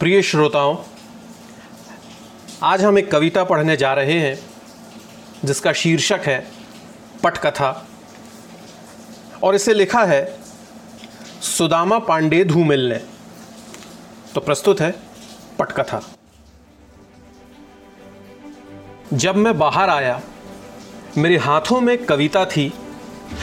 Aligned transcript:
प्रिय 0.00 0.22
श्रोताओं, 0.22 0.76
आज 2.62 2.84
हम 2.84 2.98
एक 2.98 3.10
कविता 3.10 3.44
पढ़ने 3.44 3.76
जा 3.76 3.94
रहे 3.94 4.18
हैं, 4.20 4.40
जिसका 5.44 5.72
शीर्षक 5.72 6.20
है 6.24 6.48
पटकथा। 7.22 7.86
और 9.42 9.54
इसे 9.54 9.74
लिखा 9.74 10.04
है, 10.04 10.38
सुदामा 11.42 11.98
पांडे 11.98 12.44
धूमिल 12.44 12.88
ने। 12.88 13.00
तो 14.34 14.40
प्रस्तुत 14.40 14.80
है 14.80 14.94
पटकथा। 15.58 16.02
जब 19.12 19.36
मैं 19.36 19.58
बाहर 19.58 19.90
आया, 19.90 20.20
मेरे 21.16 21.36
हाथों 21.36 21.80
में 21.80 22.04
कविता 22.04 22.44
थी 22.44 22.72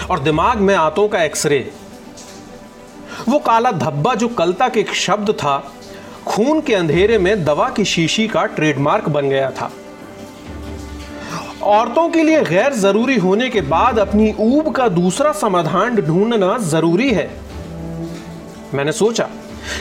और 0.09 0.19
दिमाग 0.19 0.57
में 0.57 0.75
आंतों 0.75 1.07
का 1.07 1.23
एक्सरे। 1.23 1.73
वो 3.29 3.39
काला 3.39 3.71
धब्बा 3.71 4.15
जो 4.15 4.27
कल 4.27 4.53
तक 4.53 4.73
एक 4.77 4.93
शब्द 4.93 5.29
था 5.29 5.73
खून 6.27 6.61
के 6.61 6.73
अंधेरे 6.75 7.17
में 7.17 7.43
दवा 7.45 7.69
की 7.69 7.85
शीशी 7.85 8.27
का 8.27 8.45
ट्रेडमार्क 8.47 9.09
बन 9.09 9.29
गया 9.29 9.49
था। 9.51 9.71
औरतों 11.63 12.07
के 12.09 12.23
लिए 12.23 12.41
गैर 12.43 12.73
ज़रूरी 12.75 13.15
होने 13.17 13.49
के 13.49 13.61
बाद 13.63 13.99
अपनी 13.99 14.33
ऊब 14.39 14.71
का 14.75 14.87
दूसरा 14.89 15.31
समाधान 15.33 15.95
ढूंढना 15.97 16.57
ज़रूरी 16.65 17.09
है। 17.11 17.29
मैंने 18.73 18.91
सोचा, 18.93 19.27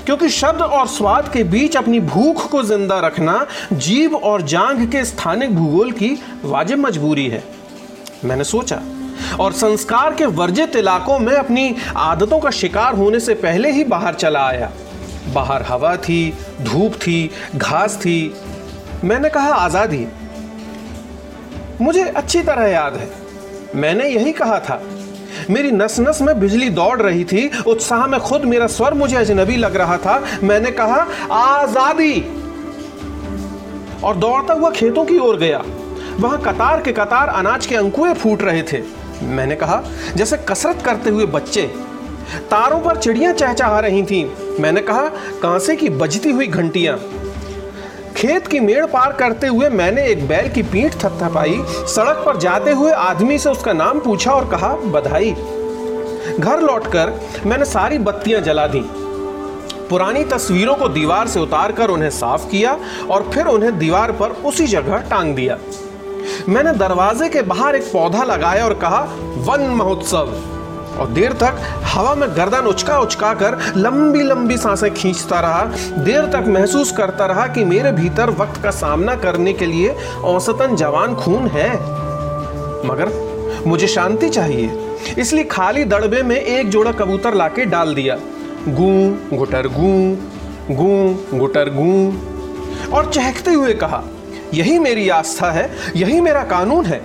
क्योंकि 0.07 0.29
शब्द 0.31 0.63
और 0.63 0.87
स्वाद 0.89 1.29
के 1.33 1.43
बीच 1.47 1.77
अपनी 1.77 2.01
भूख 2.03 2.49
को 2.51 2.63
ज़िंदा 2.63 2.99
रखना 3.01 3.47
जीव 3.75 4.17
और 4.17 4.43
जांग 4.45 4.87
के 4.89 5.05
स्थानिक 5.05 5.55
भूगोल 5.57 5.93
की 5.93 6.11
वाजिब 6.45 6.79
मजबूरी 6.79 7.29
है। 7.29 7.43
मैंने 8.25 8.45
सोचा, 8.45 8.81
और 9.41 9.53
संस्कार 9.55 10.15
के 10.15 10.27
वर्जित 10.35 10.77
इलाकों 10.77 11.19
में 11.19 11.35
अपनी 11.35 11.75
आदतों 11.99 12.39
का 12.39 12.51
शिकार 12.53 12.95
होने 12.95 13.21
से 13.21 13.35
पहले 13.37 13.71
ही 13.73 13.85
बाहर 13.87 14.15
चला 14.15 14.47
आया। 14.47 14.71
बाहर 15.29 15.63
हवा 15.63 15.97
थी, 15.99 16.33
धूप 16.63 16.95
थी, 16.97 17.31
घास 17.57 17.97
थी। 17.97 18.35
मैंने 19.05 19.29
कहा, 19.29 19.55
आज़ादी, 19.55 20.07
मुझे 21.81 22.03
अच्छी 22.03 22.43
तरह 22.43 22.67
याद 22.67 22.95
है। 22.95 23.09
मैंने 23.75 24.09
यही 24.09 24.33
कहा 24.33 24.59
था, 24.61 24.81
मेरी 25.51 25.71
नस 25.71 25.99
नस 26.01 26.21
में 26.23 26.39
बिजली 26.41 26.69
दौड़ 26.71 27.01
रही 27.03 27.25
थी, 27.25 27.51
उत्साह 27.67 28.07
में 28.07 28.19
खुद 28.21 28.45
मेरा 28.45 28.67
स्वर 28.67 28.95
मुझे 28.95 29.17
अजनबी 29.17 29.57
लग 29.57 29.77
रहा 29.77 29.97
था। 29.97 30.23
मैंने 30.43 30.71
कहा, 30.71 31.07
आज़ादी! 31.33 32.21
और 34.05 34.17
दौड़ता 34.17 34.55
हुआ 34.55 34.71
खेतों 34.71 35.05
की 35.05 35.19
ओर 35.19 35.37
गया। 35.37 35.63
वहाँ 36.21 36.41
कतार 36.43 36.81
के 36.81 36.93
कतार 36.93 37.29
अनाज 37.29 37.67
के 37.67 37.77
अंकुए 37.77 38.13
फूट 38.15 38.43
रहे 38.43 38.63
थे। 38.63 38.83
मैंने 39.27 39.57
कहा, 39.57 39.83
जैसे 40.17 40.37
कसरत 40.49 40.83
करते 40.83 41.11
हुए 41.11 41.27
बच्चे 41.27 41.71
तारों 42.51 42.81
पर 42.81 42.97
चिड़ियाँ 42.97 43.33
चहचहा 43.33 43.81
रही 43.81 44.03
थीं। 44.03 44.25
मैंने 44.61 44.81
कहा, 44.81 45.09
कांसे 45.43 45.77
की 45.77 45.89
बजती 45.89 46.31
हुई 46.31 46.47
घंटियाँ। 46.47 46.99
खेत 48.17 48.47
की 48.47 48.61
मेड़ 48.61 48.87
पार 48.87 49.13
करते 49.13 49.47
हुए 49.47 49.69
मैंने 49.69 50.07
एक 50.07 50.29
बैल 50.29 50.49
की 50.49 50.63
पीठ 50.63 50.95
थपथपाई। 50.95 51.63
सड़क 51.69 52.23
पर 52.27 52.37
जाते 52.37 52.71
हुए 52.71 52.93
आदमी 52.93 53.39
से 53.39 53.51
उसका 53.51 53.73
नाम 53.73 54.01
पूछा 54.01 54.33
और 54.33 54.49
कहा, 54.49 54.73
बधाई। 54.77 55.31
घर 56.41 56.61
लौटकर 56.61 57.13
मैंने 57.47 57.65
सारी 57.65 57.99
बत्तियाँ 57.99 58.41
जला 58.41 58.67
दी। 58.67 58.83
पुरानी 59.91 60.25
तस्वीरों 60.25 60.75
को 60.75 60.89
दीवार 60.89 61.29
से 61.29 61.41
उतारकर 61.41 61.89
उन्हें 61.89 62.11
साफ़ 62.11 62.49
किया 62.51 62.79
और 63.11 63.31
फिर 63.35 63.47
उन्हें 63.47 63.79
दीवार 63.79 64.13
पर 64.13 64.31
उसी 64.31 64.67
जगह 64.67 64.97
टांग 64.97 65.35
दिया। 65.35 65.59
मैंने 66.49 66.73
दरवाजे 66.73 67.29
के 67.29 67.43
बाहर 67.43 67.77
एक 67.77 67.83
पौधा 67.83 68.25
लगाया 68.25 68.65
और 68.65 68.75
कहा, 68.75 69.01
वन 69.37 69.61
महोत्सव। 69.61 70.56
और 70.97 71.09
देर 71.09 71.33
तक 71.33 71.57
हवा 71.85 72.15
में 72.15 72.29
गर्दन 72.37 72.67
उचका 72.67 72.99
उचका 72.99 73.33
कर 73.35 73.59
लंबी 73.77 74.23
लंबी 74.23 74.57
साँसें 74.57 74.93
खींचता 74.95 75.41
रहा। 75.41 75.65
देर 76.05 76.27
तक 76.33 76.49
महसूस 76.49 76.93
करता 76.93 77.27
रहा 77.27 77.47
कि 77.47 77.65
मेरे 77.65 77.93
भीतर 77.93 78.31
वक्त 78.31 78.63
का 78.63 78.71
सामना 78.73 79.15
करने 79.17 79.53
के 79.53 79.67
लिए 79.67 79.95
औसतन 80.25 80.77
जवान 80.77 81.15
खून 81.15 81.47
है। 81.49 81.73
मगर 82.87 83.13
मुझे 83.67 83.87
शांति 83.87 84.29
चाहिए, 84.29 84.71
इसलिए 85.19 85.45
खाली 85.45 85.85
दड़बे 85.85 86.23
में 86.23 86.37
एक 86.37 86.69
जोड़ा 86.71 86.93
कबूतर 86.93 87.35
लाके 87.35 87.65
डाल 87.65 87.95
दिया। 87.95 88.17
गू, 88.69 89.37
गुटर 89.37 89.69
गू 89.69 89.93
गू, 90.71 91.39
गुटर 91.39 91.71
गू। 91.71 92.97
और 92.97 93.11
चहकते 93.13 93.51
हुए 93.51 93.73
कहा, 93.75 94.03
यही 94.55 94.79
मेरी 94.79 95.09
आस्था 95.09 95.51
है, 95.51 95.71
यही 95.97 96.21
मेरा 96.21 96.43
कानून 96.45 96.87
है। 96.87 97.01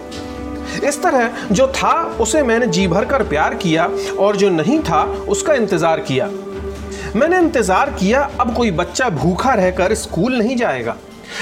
इस 0.79 1.01
तरह 1.03 1.47
जो 1.51 1.67
था, 1.67 1.93
उसे 2.21 2.43
मैंने 2.43 2.67
जी 2.67 2.87
भर 2.87 3.05
कर 3.05 3.23
प्यार 3.23 3.55
किया 3.55 3.89
और 4.19 4.35
जो 4.35 4.49
नहीं 4.49 4.79
था, 4.79 5.03
उसका 5.29 5.53
इंतज़ार 5.53 5.99
किया। 5.99 6.29
मैंने 7.15 7.37
इंतज़ार 7.37 7.89
किया, 7.89 8.21
अब 8.39 8.53
कोई 8.55 8.71
बच्चा 8.71 9.09
भूखा 9.09 9.53
रहकर 9.53 9.93
स्कूल 9.95 10.37
नहीं 10.37 10.55
जाएगा। 10.57 10.95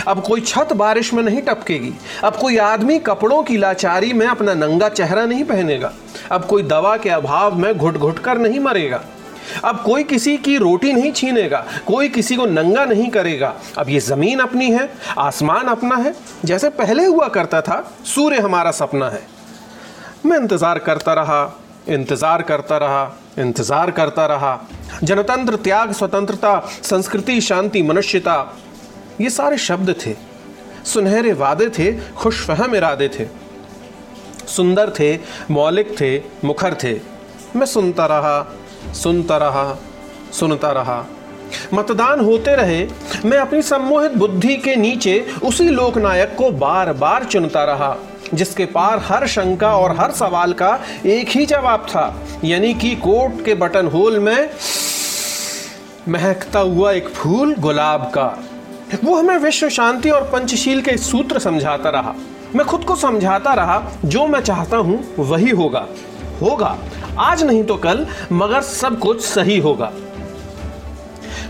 अब 0.07 0.22
कोई 0.22 0.41
छत 0.41 0.73
बारिश 0.73 1.13
में 1.13 1.22
नहीं 1.23 1.41
टपकेगी। 1.41 1.94
अब 2.23 2.35
कोई 2.35 2.57
आदमी 2.57 2.97
कपड़ों 3.00 3.41
की 3.44 3.57
लाचारी 3.57 4.12
में 4.13 4.25
अपना 4.28 4.53
नंगा 4.53 4.89
चेहरा 4.89 5.25
नहीं 5.25 5.44
पहनेगा। 5.44 5.91
अब 6.31 6.45
कोई 6.45 6.63
दवा 6.63 6.95
के 6.97 7.09
अभाव 7.09 7.56
में 7.56 7.78
घुट 7.78 7.97
घुट 7.97 8.19
कर 8.19 8.38
नहीं 8.38 8.59
मरेगा। 8.59 9.01
अब 9.65 9.81
कोई 9.83 10.03
किसी 10.03 10.37
की 10.37 10.57
रोटी 10.57 10.93
नहीं 10.93 11.11
छीनेगा, 11.11 11.65
कोई 11.87 12.09
किसी 12.09 12.35
को 12.35 12.45
नंगा 12.45 12.85
नहीं 12.85 13.09
करेगा। 13.09 13.53
अब 13.77 13.89
ये 13.89 13.99
ज़मीन 13.99 14.39
अपनी 14.39 14.71
है, 14.71 14.89
आसमान 15.17 15.67
अपना 15.67 15.95
है। 15.95 16.13
जैसे 16.45 16.69
पहले 16.69 17.05
हुआ 17.05 17.27
करता 17.27 17.61
था, 17.61 17.81
सूर्य 18.05 18.39
हमारा 18.39 18.71
सपना 18.71 19.09
है। 19.09 19.21
मैं 20.25 20.38
इंतज़ार 20.38 20.79
करता 20.79 21.13
रहा, 21.13 21.43
इंतज़ार 21.88 22.41
करता 22.41 22.77
रहा, 22.77 23.03
इंतज़ार 23.39 23.91
करता 23.91 24.25
रहा। 24.25 24.59
जनतंत्र, 25.03 25.55
त्याग, 25.55 25.91
स्वतंत्रता, 25.91 26.59
संस्कृति, 26.83 27.39
शांति, 27.41 27.81
मनुष्यता, 27.81 28.55
ये 29.21 29.29
सारे 29.29 29.57
शब्द 29.57 29.95
थे। 30.05 30.15
सुनहरे 30.85 31.33
वादे 31.33 31.69
थे, 31.69 31.91
खुशफहम 32.13 32.75
इरादे 32.75 33.07
थे। 33.09 33.27
सुंदर 34.47 34.93
थे, 34.99 35.19
मौलिक 35.51 35.95
थे, 36.01 36.17
मुखर 36.43 36.73
थे। 36.83 36.93
मैं 37.55 37.65
सुनता 37.65 38.05
रहा 38.05 38.39
सुनता 38.94 39.38
रहा 39.38 39.78
सुनता 40.31 40.72
रहा। 40.72 41.06
मतदान 41.73 42.19
होते 42.19 42.56
रहे, 42.56 42.88
मैं 43.25 43.38
अपनी 43.38 43.62
सम्मोहित 43.62 44.12
बुद्धि 44.12 44.56
के 44.56 44.75
नीचे 44.75 45.25
उसी 45.44 45.69
लोकनायक 45.69 46.35
को 46.38 46.51
बार 46.51 46.94
बार 46.94 47.23
चुनता 47.23 47.63
रहा, 47.63 47.95
जिसके 48.34 48.66
पार 48.66 49.00
हर 49.00 49.28
शंका 49.28 49.75
और 49.78 49.95
हर 49.97 50.12
सवाल 50.12 50.53
का 50.53 50.79
एक 51.06 51.29
ही 51.29 51.45
जवाब 51.45 51.85
था, 51.89 52.16
यानी 52.44 52.73
कि 52.73 52.95
कोट 52.95 53.45
के 53.45 53.56
बटन 53.56 53.88
होल 53.88 54.19
में 54.19 54.50
महकता 56.09 56.59
हुआ 56.59 56.91
एक 56.91 57.09
फूल 57.09 57.56
गुलाब 57.56 58.01
का। 58.01 58.44
वो 59.03 59.16
हमें 59.16 59.38
विश्व 59.38 59.69
शांति 59.69 60.09
और 60.09 60.22
पंचशील 60.22 60.81
के 60.81 60.97
सूत्र 60.97 61.39
समझाता 61.39 61.89
रहा। 61.89 62.16
मैं 62.56 62.66
खुद 62.66 62.84
को 62.84 62.95
समझाता 62.95 63.53
रहा, 63.53 63.84
जो 64.06 64.28
मैं 64.28 64.39
चाहता 64.39 64.78
हूँ 64.78 65.16
वही 65.19 65.50
होगा। 65.50 65.88
होगा। 66.41 66.78
आज 67.19 67.44
नहीं 67.44 67.63
तो 67.63 67.75
कल, 67.75 68.06
मगर 68.31 68.62
सब 68.62 69.00
कुछ 69.00 69.22
सही 69.22 69.57
होगा। 69.59 69.91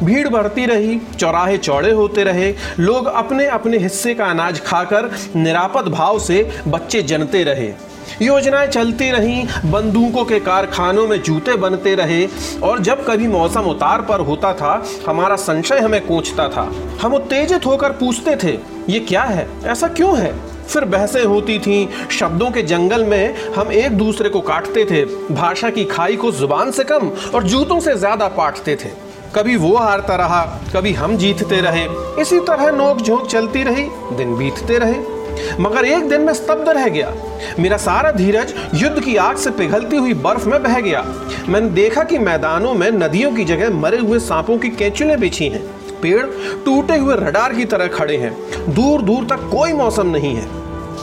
भीड़ 0.04 0.28
बढ़ती 0.28 0.66
रही, 0.66 1.00
चौराहे 1.20 1.58
चौड़े 1.58 1.92
होते 1.92 2.24
रहे, 2.24 2.54
लोग 2.80 3.06
अपने 3.06 3.46
अपने 3.46 3.78
हिस्से 3.78 4.14
का 4.14 4.26
अनाज 4.26 4.62
खाकर 4.62 5.10
निरापद 5.36 5.88
भाव 5.88 6.20
से 6.20 6.42
बच्चे 6.68 7.02
जनते 7.02 7.44
रहे। 7.44 7.74
योजनाएँ 8.22 8.68
चलती 8.68 9.12
रहीं, 9.12 9.48
बंदूकों 9.72 10.26
के 10.26 10.40
कारखानों 10.40 11.08
में 11.08 11.22
जूते 11.22 11.56
बनते 11.56 11.96
रहे, 11.96 12.28
और 12.64 12.80
जब 12.80 13.06
कभी 13.06 13.28
मौसम 13.28 13.62
उतार 13.62 14.02
पर 14.02 14.20
होता 14.20 14.54
था, 14.54 14.86
हमारा 15.08 15.36
संशय 15.36 15.80
हमें 15.80 16.08
कोचता 16.08 16.48
था। 16.50 16.72
हम 17.02 17.14
उत्तेजित 17.14 17.66
होकर 17.66 17.92
पूछते 17.92 18.36
थे, 18.36 18.60
ये 18.90 19.00
क्या 19.00 19.24
है? 19.24 19.48
ऐसा 19.66 19.88
क्यों 19.88 20.18
है? 20.18 20.34
फिर 20.68 20.86
बहसें 20.86 21.24
होती 21.24 21.60
थीं, 21.60 21.88
शब्दों 22.10 22.52
के 22.52 22.62
जंगल 22.62 23.04
में 23.04 23.36
हम 23.56 23.72
एक 23.72 23.92
दूसरे 23.92 24.30
को 24.30 24.42
काटते 24.42 24.86
थे, 24.86 25.06
भाषा 25.34 25.70
की 25.70 25.86
खाई 25.86 26.16
को 26.16 26.32
ज़ुबान 26.32 26.72
से 26.72 26.84
कम 26.84 27.12
और 27.36 27.44
जूतों 27.44 27.80
से 27.80 27.96
ज़्यादा 27.96 28.28
पाटते 28.28 28.76
थे। 28.76 29.10
कभी 29.36 29.56
वो 29.56 29.76
हारता 29.76 30.16
रहा, 30.16 30.42
कभी 30.76 30.94
हम 30.94 31.18
जीतते 31.18 31.62
रहे। 31.62 31.88
इसी 32.22 32.40
तरह 32.40 32.72
नोक 32.72 33.02
झोंक 33.02 33.28
चलती 33.28 33.64
रही, 33.64 33.88
दिन 34.18 34.36
बीतते 34.38 34.78
रहे। 34.78 35.19
मगर 35.60 35.86
एक 35.86 36.10
दिन 36.10 36.22
में 36.22 36.34
स्तब्ध 36.34 36.70
रह 36.70 36.88
गया। 36.88 37.14
मेरा 37.60 37.78
सारा 37.78 38.12
धीरज 38.12 38.54
युद्ध 38.74 39.00
की 39.00 39.16
आग 39.16 39.38
से 39.38 39.52
पिघलती 39.52 39.98
हुई 39.98 40.14
बर्फ़ 40.14 40.48
में 40.50 40.64
बह 40.64 40.80
गया। 40.80 41.06
मैंने 41.50 41.70
देखा 41.70 42.04
कि 42.04 42.20
मैदानों 42.20 42.74
में 42.74 42.92
नदियों 42.92 43.32
की 43.32 43.46
जगह 43.46 43.70
मरे 43.70 43.98
हुए 43.98 44.20
सांपों 44.20 44.58
की 44.58 44.70
केंचुले 44.70 45.16
बिछी 45.16 45.48
हैं। 45.48 45.62
पेड़ 46.02 46.26
टूटे 46.66 46.98
हुए 46.98 47.16
रडार 47.16 47.54
की 47.54 47.66
तरह 47.66 47.88
खड़े 47.88 48.18
हैं। 48.18 48.34
दूर 48.74 49.02
दूर 49.02 49.26
तक 49.26 49.50
कोई 49.52 49.74
मौसम 49.74 50.08
नहीं 50.08 50.36
है। 50.36 50.48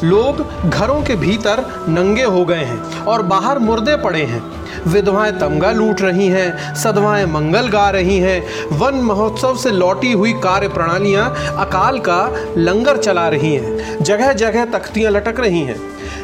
लोग 0.05 0.71
घरों 0.71 1.01
के 1.03 1.15
भीतर 1.15 1.65
नंगे 1.89 2.25
हो 2.25 2.45
गए 2.45 2.65
हैं 2.65 3.05
और 3.05 3.23
बाहर 3.23 3.59
मुर्दे 3.59 3.97
पड़े 3.97 4.23
हैं। 4.23 4.43
विधवाएँ 4.87 5.33
तमगा 5.33 5.71
लूट 5.73 6.01
रही 6.01 6.27
हैं, 6.29 6.75
सदवाएँ 6.75 7.27
मंगल 7.27 7.69
गा 7.69 7.89
रही 7.91 8.19
हैं। 8.19 8.69
वन 8.79 8.95
महोत्सव 9.05 9.57
से 9.57 9.71
लौटी 9.71 10.13
हुई 10.13 10.33
कार्य 10.33 10.69
प्रणालियाँ 10.69 11.29
अकाल 11.59 11.99
का 11.99 12.21
लंगर 12.57 12.97
चला 12.97 13.29
रही 13.29 13.55
हैं। 13.55 14.05
जगह 14.05 14.33
जगह 14.35 14.65
तख्तियाँ 14.71 15.13
लटक 15.13 15.41
रही 15.41 15.63
हैं। 15.63 15.79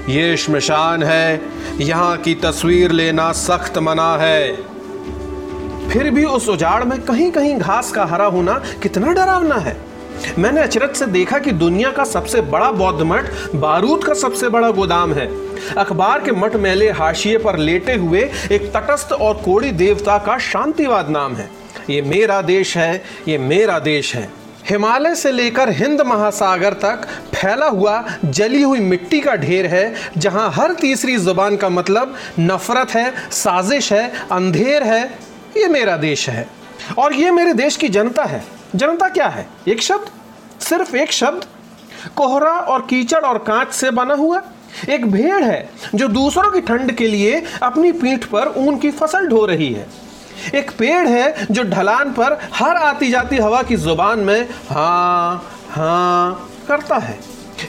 ये 0.09 0.37
शमशान 0.37 1.03
है, 1.03 1.41
यहाँ 1.81 2.17
की 2.17 2.35
तस्वीर 2.35 2.91
लेना 2.91 3.31
सख्त 3.33 3.79
मना 3.79 4.17
है। 4.17 4.53
फिर 5.91 6.11
भी 6.11 6.25
उस 6.25 6.49
उजाड़ 6.49 6.85
में 6.85 7.01
कहीं 7.01 7.31
कहीं 7.31 7.57
घास 7.59 7.91
का 7.93 8.05
हरा 8.05 8.25
होना 8.27 8.61
कितना 8.83 9.13
डरावना 9.13 9.55
है। 9.55 9.77
मैंने 10.39 10.61
अचरज 10.61 10.95
से 10.97 11.07
देखा 11.07 11.39
कि 11.39 11.53
दुनिया 11.53 11.91
का 11.91 12.05
सबसे 12.05 12.41
बड़ा 12.41 12.71
बौद्ध 12.73 13.03
मठ 13.03 13.31
बारूद 13.55 14.05
का 14.05 14.15
सबसे 14.15 14.49
बड़ा 14.49 14.71
गोदाम 14.71 15.13
है। 15.13 15.27
अखबार 15.79 16.21
के 16.21 16.33
मठ 16.33 16.55
मेले 16.55 16.91
हाशिए 16.91 17.39
पर 17.39 17.57
लेटे 17.57 17.95
हुए 17.95 18.31
एक 18.53 18.73
तटस्थ 18.77 19.13
और 19.13 19.35
कोड़ी 19.35 19.71
देवता 19.71 20.19
का 20.19 20.39
शांतिवाद 20.39 21.09
नाम 21.09 21.37
है। 21.37 21.51
ये 21.91 22.03
मेरा 22.03 22.43
देश 22.43 22.77
है, 22.77 23.05
ये 23.29 23.39
मेरा 23.39 23.79
देश 23.79 24.15
है। 24.15 24.43
हिमालय 24.71 25.15
से 25.15 25.33
लेकर 25.33 25.71
हिंद 25.71 26.01
महासागर 26.01 26.73
तक 26.73 27.09
फैला 27.35 27.67
हुआ, 27.67 28.05
जली 28.25 28.63
हुई 28.63 28.81
मिट्टी 28.81 29.21
का 29.21 29.35
ढेर 29.35 29.67
है, 29.67 29.95
जहाँ 30.19 30.51
हर 30.51 30.73
तीसरी 30.73 31.17
ज़ुबान 31.17 31.57
का 31.57 31.69
मतलब 31.69 32.17
नफरत 32.41 32.91
है, 32.91 33.15
साजिश 33.31 33.93
है, 33.93 34.13
अंधेर 34.33 34.83
है। 34.83 35.05
ये 35.57 35.69
मेरा 35.69 35.97
देश 35.97 36.29
है। 36.29 36.49
और 36.99 37.13
ये 37.13 37.31
मेरे 37.31 37.55
देश 37.55 37.77
की 37.77 37.89
जनता 37.89 38.25
है। 38.25 38.45
जनता 38.77 39.09
क्या 39.09 39.27
है? 39.27 39.47
एक 39.69 39.83
शब्द? 39.83 40.07
सिर्फ़ 40.63 40.97
एक 40.97 41.13
शब्द? 41.13 41.45
कोहरा 42.17 42.53
और 42.53 42.81
कीचड़ 42.81 43.21
और 43.21 43.39
कांच 43.39 43.73
से 43.73 43.91
बना 43.91 44.15
हुआ? 44.15 44.43
एक 44.89 45.11
भेड़ 45.13 45.43
है 45.45 45.69
जो 45.95 46.09
दूसरों 46.11 46.51
की 46.51 46.61
ठंड 46.61 46.93
के 46.93 47.07
लिए 47.07 47.43
अपनी 47.63 47.93
पीठ 47.95 48.25
पर 48.27 48.55
ऊन 48.59 48.79
की 48.79 48.91
फ़सल 48.91 49.27
ढो 49.27 49.45
रही 49.47 49.73
है। 49.73 49.87
एक 50.55 50.71
पेड़ 50.71 51.07
है 51.09 51.47
जो 51.51 51.63
ढलान 51.65 52.13
पर 52.13 52.39
हर 52.55 52.77
आती 52.77 53.11
जाती 53.11 53.37
हवा 53.39 53.63
की 53.63 53.77
ज़ुबान 53.77 54.21
में 54.21 54.49
हाँ 54.71 55.45
हाँ 55.71 56.49
करता 56.69 56.97
है, 56.97 57.19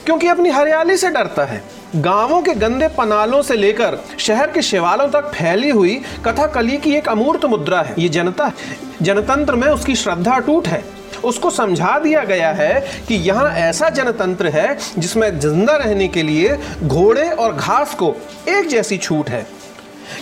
क्योंकि 0.06 0.28
अपनी 0.28 0.50
हरियाली 0.50 0.96
से 0.96 1.10
डरता 1.10 1.44
है। 1.44 1.62
गाँवों 1.96 2.40
के 2.42 2.54
गंदे 2.54 2.88
पनालों 2.88 3.40
से 3.42 3.54
लेकर 3.54 3.98
शहर 4.18 4.50
के 4.50 4.62
शिवालों 4.62 5.06
तक 5.08 5.30
फैली 5.34 5.70
हुई 5.70 6.00
कथाकली 6.24 6.76
की 6.78 6.94
एक 6.94 7.08
अमूर्त 7.08 7.44
मुद्रा 7.44 7.80
है। 7.80 7.94
ये 7.98 8.08
जनता, 8.08 8.50
जनतंत्र 9.02 9.54
में 9.54 9.68
उसकी 9.68 9.94
श्रद्धा 9.96 10.38
टूट 10.38 10.68
है। 10.68 10.82
उसको 11.24 11.50
समझा 11.50 11.98
दिया 11.98 12.24
गया 12.24 12.52
है 12.52 12.80
कि 13.08 13.14
यहाँ 13.14 13.50
ऐसा 13.58 13.88
जनतंत्र 13.88 14.48
है 14.48 14.76
जिसमें 14.98 15.38
ज़िंदा 15.40 15.76
रहने 15.76 16.08
के 16.08 16.22
लिए 16.22 16.56
घोड़े 16.82 17.28
और 17.30 17.54
घास 17.54 17.94
को 17.94 18.14
एक 18.48 18.68
जैसी 18.68 18.98
छूट 18.98 19.30
है। 19.30 19.46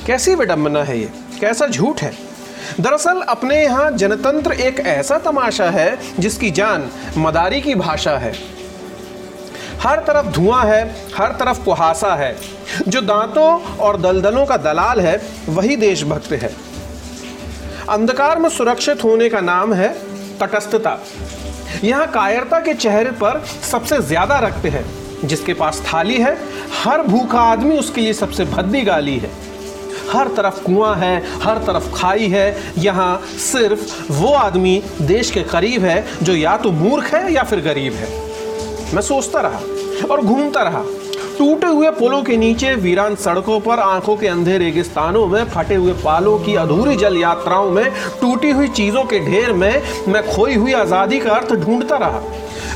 कैसी 0.06 0.34
विडंबना 0.34 0.82
है 0.84 0.98
ये? 1.00 1.08
कैसा 1.40 1.66
झूठ 1.66 2.02
है? 2.02 2.12
दरअसल 2.80 3.20
अपने 3.20 3.62
यहाँ 3.62 3.90
जनतंत्र 3.90 4.52
एक 4.52 4.80
ऐसा 4.80 5.18
तमाशा 5.18 5.70
है 5.70 5.98
जिसकी 6.18 6.50
जान 6.50 6.90
मदारी 7.18 7.60
की 7.60 7.74
भाषा 7.74 8.16
है। 8.18 8.32
हर 9.80 9.98
तरफ़ 9.98 10.26
धुआँ 10.26 10.64
है, 10.64 10.82
हर 11.16 11.32
तरफ़ 11.32 11.64
कुहासा 11.64 12.14
है। 12.14 12.36
जो 12.88 13.00
दांतों 13.00 13.76
और 13.76 14.00
दलदलों 14.00 14.44
का 14.46 14.56
दलाल 14.56 15.00
है, 15.00 15.20
वही 15.48 15.76
देशभक्त 15.76 16.32
है। 16.32 16.50
अंधकार 17.88 18.38
में 18.38 18.48
सुरक्षित 18.48 19.04
होने 19.04 19.28
का 19.28 19.40
नाम 19.40 19.74
है 19.74 19.88
तटस्थता। 20.38 20.98
यहाँ 21.84 22.06
कायरता 22.06 22.58
के 22.60 22.74
चेहरे 22.74 23.10
पर 23.20 23.42
सबसे 23.70 24.00
ज़्यादा 24.02 24.38
रक्त 24.38 24.66
है, 24.66 24.84
जिसके 25.24 25.54
पास 25.54 25.82
थाली 25.86 26.16
है। 26.16 26.36
हर 26.82 27.02
भूखा 27.02 27.40
आदमी 27.42 27.78
उसके 27.78 28.00
लिए 28.00 28.12
सबसे 28.12 28.44
भद्दी 28.44 28.80
गाली 28.82 29.18
है। 29.18 29.30
हर 30.12 30.28
तरफ़ 30.28 30.62
कुआँ 30.62 30.94
है, 30.96 31.16
हर 31.42 31.58
तरफ़ 31.58 31.92
खाई 31.94 32.26
है। 32.28 32.56
यहाँ 32.78 33.22
सिर्फ़ 33.40 34.12
वो 34.12 34.32
आदमी 34.34 34.82
देश 35.02 35.30
के 35.30 35.42
करीब 35.44 35.84
है 35.84 36.04
जो 36.22 36.34
या 36.34 36.56
तो 36.56 36.70
मूर्ख 36.72 37.14
है 37.14 37.32
या 37.32 37.42
फिर 37.42 37.60
गरीब 37.60 37.92
है। 37.92 38.08
मैं 38.94 39.02
सोचता 39.02 39.40
रहा 39.40 39.60
और 40.06 40.20
घूमता 40.20 40.62
रहा। 40.62 40.82
टूटे 41.38 41.66
हुए 41.66 41.90
पुलों 41.90 42.22
के 42.22 42.36
नीचे 42.36 42.74
वीरान 42.74 43.14
सड़कों 43.14 43.60
पर 43.60 43.78
आँखों 43.78 44.16
के 44.16 44.28
अंधे 44.28 44.58
रेगिस्तानों 44.58 45.26
में, 45.26 45.44
फटे 45.44 45.74
हुए 45.74 45.92
पालों 45.92 46.38
की 46.38 46.54
अधूरी 46.54 46.96
जल 46.96 47.16
यात्राओं 47.16 47.70
में, 47.70 47.90
टूटी 48.20 48.50
हुई 48.50 48.68
चीज़ों 48.68 49.04
के 49.04 49.20
ढेर 49.20 49.52
में 49.52 49.82
मैं 50.08 50.36
खोई 50.36 50.54
हुई 50.54 50.72
आज़ादी 50.72 51.20
का 51.20 51.30
अर्थ 51.30 51.52
ढूंढता 51.52 51.96
रहा। 51.96 52.22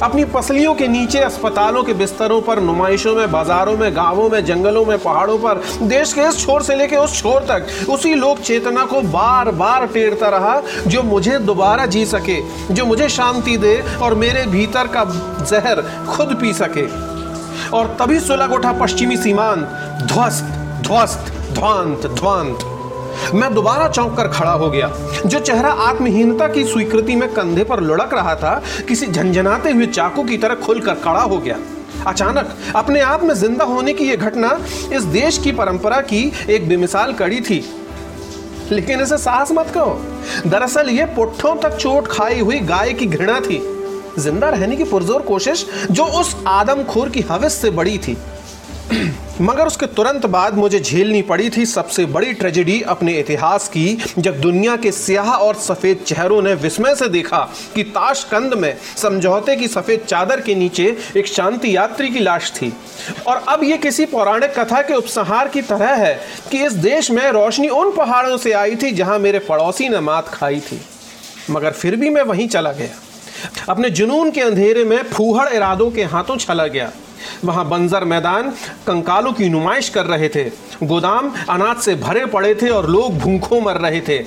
अपनी 0.03 0.25
पसलियों 0.25 0.75
के 0.75 0.89
नीचे 0.89 1.19
अस्पतालों 1.19 1.83
के 1.85 1.95
बिस्तरों 1.95 2.41
पर, 2.41 2.61
नुमाइशों 2.61 3.15
में, 3.15 3.33
बाजारों 3.33 3.77
में, 3.77 3.97
गाँवों 3.97 4.31
में, 4.31 4.45
जंगलों 4.45 4.85
में, 4.85 4.99
पहाड़ों 4.99 5.39
पर, 5.39 5.63
देश 5.83 6.13
के 6.13 6.21
इस 6.21 6.47
छोर 6.47 6.63
से 6.63 6.77
लेकर 6.77 6.97
उस 6.97 7.23
छोर 7.23 7.41
तक, 7.41 7.67
उसी 7.89 8.15
लोक 8.15 8.39
चेतना 8.39 8.85
को 8.85 9.01
बार 9.01 9.51
बार 9.51 9.87
टेरता 9.87 10.29
रहा, 10.29 10.63
जो 10.87 11.03
मुझे 11.03 11.39
दोबारा 11.39 11.87
जी 11.87 12.07
सके, 12.07 12.41
जो 12.75 12.85
मुझे 12.85 13.09
शांति 13.09 13.57
दे 13.57 13.83
और 14.03 14.15
मेरे 14.15 14.47
भीतर 14.47 14.87
का 14.87 15.05
जहर 15.51 16.07
खुद 16.09 16.39
पी 16.41 16.53
सके। 16.53 17.16
और 17.75 17.97
तभी 18.01 18.21
सुलग 18.21 18.53
उठा 18.53 18.73
पश्चिमी 18.73 19.17
सीमांत। 19.17 19.67
ध्वस्त 20.07 20.53
ध्वस्त, 20.83 21.33
ध्वांत 21.53 22.07
ध्वांत। 22.15 22.65
मैं 23.35 23.53
दोबारा 23.55 23.89
चौंक 23.89 24.17
कर 24.17 24.29
खड़ा 24.29 24.51
हो 24.51 24.69
गया। 24.71 24.91
जो 25.27 25.39
चेहरा 25.39 25.71
आत्महीनता 25.83 26.49
की 26.49 26.65
स्वीकृति 26.65 27.17
में 27.17 27.29
कंधे 27.35 27.65
पर 27.65 27.81
लुढ़क 27.81 28.15
रहा 28.15 28.35
था, 28.35 28.61
किसी 28.89 29.07
झंझनाते 29.07 29.71
हुए 29.71 29.87
चाकू 29.87 30.25
की 30.25 30.37
तरह 30.37 30.55
खुलकर 30.57 30.95
खड़ा 30.95 31.21
हो 31.21 31.39
गया। 31.39 31.59
अचानक, 32.07 32.57
अपने 32.77 33.01
आप 33.01 33.23
में 33.23 33.35
ज़िंदा 33.35 33.65
होने 33.65 33.93
की 33.93 34.05
यह 34.05 34.17
घटना 34.17 34.59
इस 34.93 35.03
देश 35.03 35.39
की 35.39 35.53
परंपरा 35.53 36.01
की 36.01 36.33
एक 36.49 36.69
बेमिसाल 36.69 37.13
कड़ी 37.13 37.41
थी। 37.41 37.65
लेकिन 38.73 39.01
इसे 39.01 39.17
साहस 39.19 39.53
मत 39.53 39.71
कहो 39.71 40.01
दरअसल 40.47 40.89
ये 40.91 41.05
पुट्ठों 41.07 41.55
तक 41.57 41.77
चोट 41.77 42.07
खाई 42.07 42.41
हुई 42.41 42.59
गाय 42.61 42.93
की 42.93 43.07
घृणा 43.07 43.41
थी। 43.41 43.59
ज़िंदा 44.19 44.49
रहने 44.49 44.77
की 44.77 44.85
पुरजोर 44.85 45.23
कोशिश 45.23 45.67
जो 45.91 46.05
उस 46.21 46.37
आदमखोर 46.47 47.09
की 47.09 47.21
हवस 47.21 47.55
से 47.55 47.71
बड़ी 47.73 47.99
थी। 47.99 48.17
मगर 49.41 49.67
उसके 49.67 49.87
तुरंत 49.87 50.27
बाद 50.27 50.55
मुझे 50.55 50.79
झेलनी 50.81 51.21
पड़ी 51.23 51.49
थी 51.51 51.65
सबसे 51.67 52.05
बड़ी 52.07 52.33
ट्रेजेडी 52.33 52.81
अपने 52.83 53.13
इतिहास 53.21 53.69
की, 53.69 53.99
जब 54.19 54.41
दुनिया 54.41 54.77
के 54.77 54.93
स्याह 54.93 55.31
और 55.31 55.55
सफ़ेद 55.55 56.05
चेहरों 56.07 56.41
ने 56.43 56.55
विस्मय 56.55 56.95
से 56.95 57.09
देखा 57.09 57.39
कि 57.75 57.83
ताशकंद 57.85 58.55
में 58.55 58.77
समझौते 58.97 59.57
की 59.57 59.69
सफ़ेद 59.69 60.05
चादर 60.09 60.41
के 60.41 60.55
नीचे 60.55 60.97
एक 61.17 61.27
शांति 61.27 61.75
यात्री 61.77 62.09
की 62.09 62.21
लाश 62.21 62.51
थी। 62.53 62.73
और 63.27 63.45
अब 63.49 63.65
ये 63.65 63.79
किसी 63.79 64.07
पौराणिक 64.07 64.59
कथा 64.59 64.83
के 64.83 64.95
उपसंहार 64.95 65.49
की 65.49 65.63
तरह 65.63 65.95
है 65.97 66.15
कि 66.51 66.65
इस 66.65 66.73
देश 66.73 67.11
में 67.11 67.31
रोशनी 67.33 67.69
उन 67.69 67.93
पहाड़ों 67.97 68.37
से 68.37 68.53
आई 68.53 68.77
थी 68.77 68.91
जहाँ 68.93 69.19
मेरे 69.19 69.39
पड़ोसी 69.39 69.89
ने 69.89 70.01
मात 70.01 70.29
खाई 70.29 70.61
थी। 70.61 70.81
मगर 71.51 71.71
फिर 71.73 71.97
भी 71.97 72.11
मैं 72.11 72.23
वहीं 72.23 72.49
चला 72.49 72.73
गया। 72.73 73.01
अपने 73.69 73.91
जुनून 73.91 74.31
के 74.31 74.41
अंधेरे 74.41 74.85
में 74.85 75.03
फूहड़ 75.03 75.49
इरादों 75.49 75.91
के 75.91 76.05
हाथों 76.05 76.37
छला 76.37 76.67
गया। 76.67 76.91
वहाँ 77.45 77.69
बंजर 77.69 78.05
मैदान 78.05 78.51
कंकालों 78.87 79.33
की 79.33 79.49
नुमाइश 79.49 79.89
कर 79.89 80.07
रहे 80.07 80.29
थे। 80.29 80.45
गोदाम 80.83 81.33
अनाज 81.51 81.77
से 81.77 81.95
भरे 81.97 82.25
पड़े 82.27 82.55
थे 82.55 82.69
और 82.69 82.91
लोग 82.91 83.19
भूखों 83.19 83.61
मर 83.61 83.77
रहे 83.79 84.01
थे। 84.01 84.25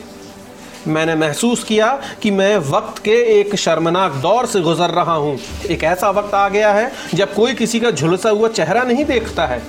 मैंने 0.87 1.15
महसूस 1.15 1.63
किया 1.63 1.87
कि 2.21 2.31
मैं 2.31 2.57
वक्त 2.57 3.01
के 3.03 3.15
एक 3.39 3.55
शर्मनाक 3.55 4.11
दौर 4.21 4.45
से 4.45 4.61
गुजर 4.61 4.89
रहा 4.91 5.13
हूँ। 5.13 5.37
एक 5.69 5.83
ऐसा 5.83 6.09
वक्त 6.09 6.33
आ 6.33 6.47
गया 6.49 6.71
है 6.73 6.91
जब 7.13 7.33
कोई 7.33 7.53
किसी 7.53 7.79
का 7.79 7.91
झुलसा 7.91 8.29
हुआ 8.29 8.47
चेहरा 8.49 8.83
नहीं 8.83 9.05
देखता 9.05 9.45
है। 9.45 9.61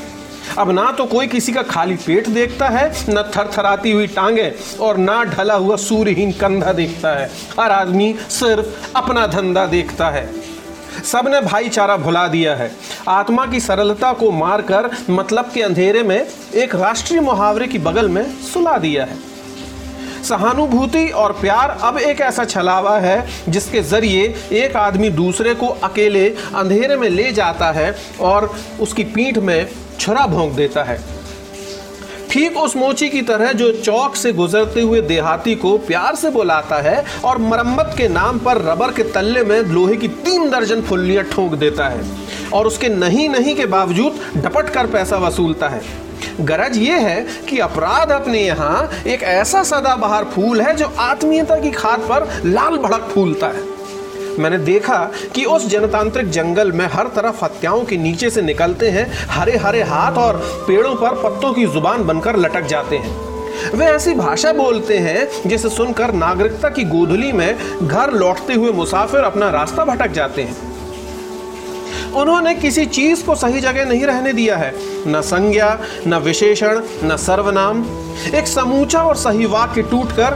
अब 0.59 0.71
ना 0.71 0.91
तो 0.93 1.05
कोई 1.05 1.27
किसी 1.27 1.53
का 1.53 1.63
खाली 1.63 1.97
पेट 1.97 2.29
देखता 2.29 2.69
है, 2.69 2.89
न 3.09 3.23
थर 3.37 3.51
थराती 3.59 3.93
हुई 3.93 4.07
टांगे 4.07 4.53
और 4.81 4.97
ना 4.97 5.23
ढला 5.25 5.55
हुआ 5.55 5.77
सूर्यहीन 5.77 6.33
कंधा 6.33 6.73
देखता 6.73 7.15
है। 7.15 7.31
हर 7.61 7.71
आदमी 7.71 8.15
सिर्फ़ 8.31 8.97
अपना 8.97 9.27
धंधा 9.27 9.67
देखता 9.67 10.11
है। 10.11 10.29
सबने 11.05 11.41
भाईचारा 11.41 11.97
भुला 11.97 12.27
दिया 12.29 12.55
है। 12.55 12.71
आत्मा 13.09 13.47
की 13.47 13.61
सरलता 13.61 14.13
को 14.13 14.31
मारकर 14.31 14.91
मतलब 15.11 15.51
के 15.55 15.63
अंधेरे 15.63 16.03
में 16.03 16.27
एक 16.55 16.75
राष्ट्रीय 16.75 17.21
मुहावरे 17.21 17.67
की 17.67 17.79
बगल 17.79 18.09
में 18.09 18.25
सुला 18.43 18.79
दिया 18.79 19.05
है। 19.05 19.30
सहानुभूति 20.25 21.07
और 21.09 21.33
प्यार 21.33 21.79
अब 21.83 21.99
एक 21.99 22.21
ऐसा 22.21 22.45
छलावा 22.45 22.99
है 22.99 23.29
जिसके 23.49 23.81
ज़रिए 23.83 24.35
एक 24.53 24.77
आदमी 24.77 25.11
दूसरे 25.11 25.55
को 25.55 25.67
अकेले 25.85 26.29
अंधेरे 26.57 26.97
में 26.97 27.09
ले 27.09 27.31
जाता 27.33 27.71
है 27.73 27.95
और 28.21 28.55
उसकी 28.81 29.05
पीठ 29.05 29.39
में 29.39 29.67
छुरा 30.01 30.27
भोंक 30.27 30.53
देता 30.53 30.85
है। 30.85 30.99
ठीक 32.31 32.57
उस 32.57 32.77
मोची 32.77 33.09
की 33.09 33.21
तरह 33.23 33.53
जो 33.53 33.73
चौक 33.73 34.17
से 34.17 34.33
गुजरते 34.33 34.81
हुए 34.81 35.01
देहाती 35.01 35.55
को 35.55 35.77
प्यार 35.79 36.15
से 36.15 36.31
बुलाता 36.31 36.77
है 36.77 37.05
और 37.25 37.39
मरम्मत 37.39 37.95
के 37.99 38.09
नाम 38.09 38.39
पर 38.39 38.61
रबर 38.63 38.93
के 38.93 39.03
तल्ले 39.03 39.45
में 39.45 39.61
लोहे 39.61 39.97
की 39.97 40.09
तीन 40.09 40.51
दर्जन 40.51 40.83
फुल्लियाँ 40.83 41.25
ठोंक 41.25 41.55
देता 41.55 41.89
है 41.89 42.05
और 42.53 42.67
उसके 42.67 42.89
नहीं 42.89 43.29
नहीं 43.29 43.57
के 43.57 43.67
बावजूद 43.67 44.21
डपट 44.37 44.69
कर 44.69 44.87
पैसा 44.87 45.17
वसूलता 45.17 45.69
है। 45.69 45.83
गरज 46.41 46.77
ये 46.79 46.99
है 46.99 47.27
कि 47.49 47.59
अपराध 47.59 48.13
अपने 48.13 48.41
यहाँ 48.41 48.89
एक 49.07 49.23
ऐसा 49.23 49.63
सदाबहार 49.63 50.25
फूल 50.25 50.61
है 50.61 50.75
जो 50.77 50.93
आत्मीयता 51.01 51.57
की 51.57 51.71
खाद 51.71 52.01
पर 52.01 52.29
लाल 52.45 52.77
भड़क 52.77 53.09
फूलता 53.15 53.47
है। 53.47 53.69
मैंने 54.39 54.59
देखा 54.59 54.99
कि 55.35 55.45
उस 55.45 55.67
जनतांत्रिक 55.69 56.31
जंगल 56.31 56.71
में 56.73 56.87
हर 56.87 57.07
तरफ़ 57.07 57.45
हत्याओं 57.45 57.85
के 57.85 57.97
नीचे 57.97 58.31
से 58.31 58.43
निकलते 58.43 58.89
हैं 58.91 59.07
हरे 59.29 59.57
हरे 59.57 59.83
हाथ 59.83 60.19
और 60.19 60.37
पेड़ों 60.69 60.95
पर 60.95 61.21
पत्तों 61.23 61.53
की 61.53 61.67
ज़ुबान 61.67 62.07
बनकर 62.07 62.37
लटक 62.37 62.67
जाते 62.67 62.97
हैं। 62.97 63.19
वे 63.75 63.87
ऐसी 63.87 64.15
भाषा 64.15 64.53
बोलते 64.53 64.99
हैं 64.99 65.49
जिसे 65.49 65.69
सुनकर 65.69 66.13
नागरिकता 66.15 66.69
की 66.69 66.85
गोधुली 66.85 67.33
में 67.33 67.57
घर 67.83 68.13
लौटते 68.13 68.55
हुए 68.55 68.73
मुसाफिर 68.73 69.21
अपना 69.21 69.51
रास्ता 69.51 69.85
भटक 69.85 70.13
जाते 70.13 70.43
हैं। 70.43 70.70
उन्होंने 72.15 72.55
किसी 72.55 72.87
चीज़ 72.87 73.25
को 73.25 73.35
सही 73.35 73.61
जगह 73.61 73.85
नहीं 73.85 74.05
रहने 74.07 74.33
दिया 74.33 74.57
है। 74.57 74.75
न 75.07 75.21
संज्ञा, 75.21 75.79
न 76.07 76.15
विशेषण, 76.15 76.81
न 77.05 77.17
सर्वनाम। 77.17 77.85
एक 78.35 78.47
समूचा 78.47 79.03
और 79.03 79.17
सही 79.17 79.47
वाक्य 79.47 79.83
टूटकर 79.83 80.35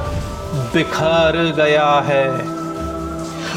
बिखर 0.54 1.54
गया 1.56 2.04
है। 2.06 2.54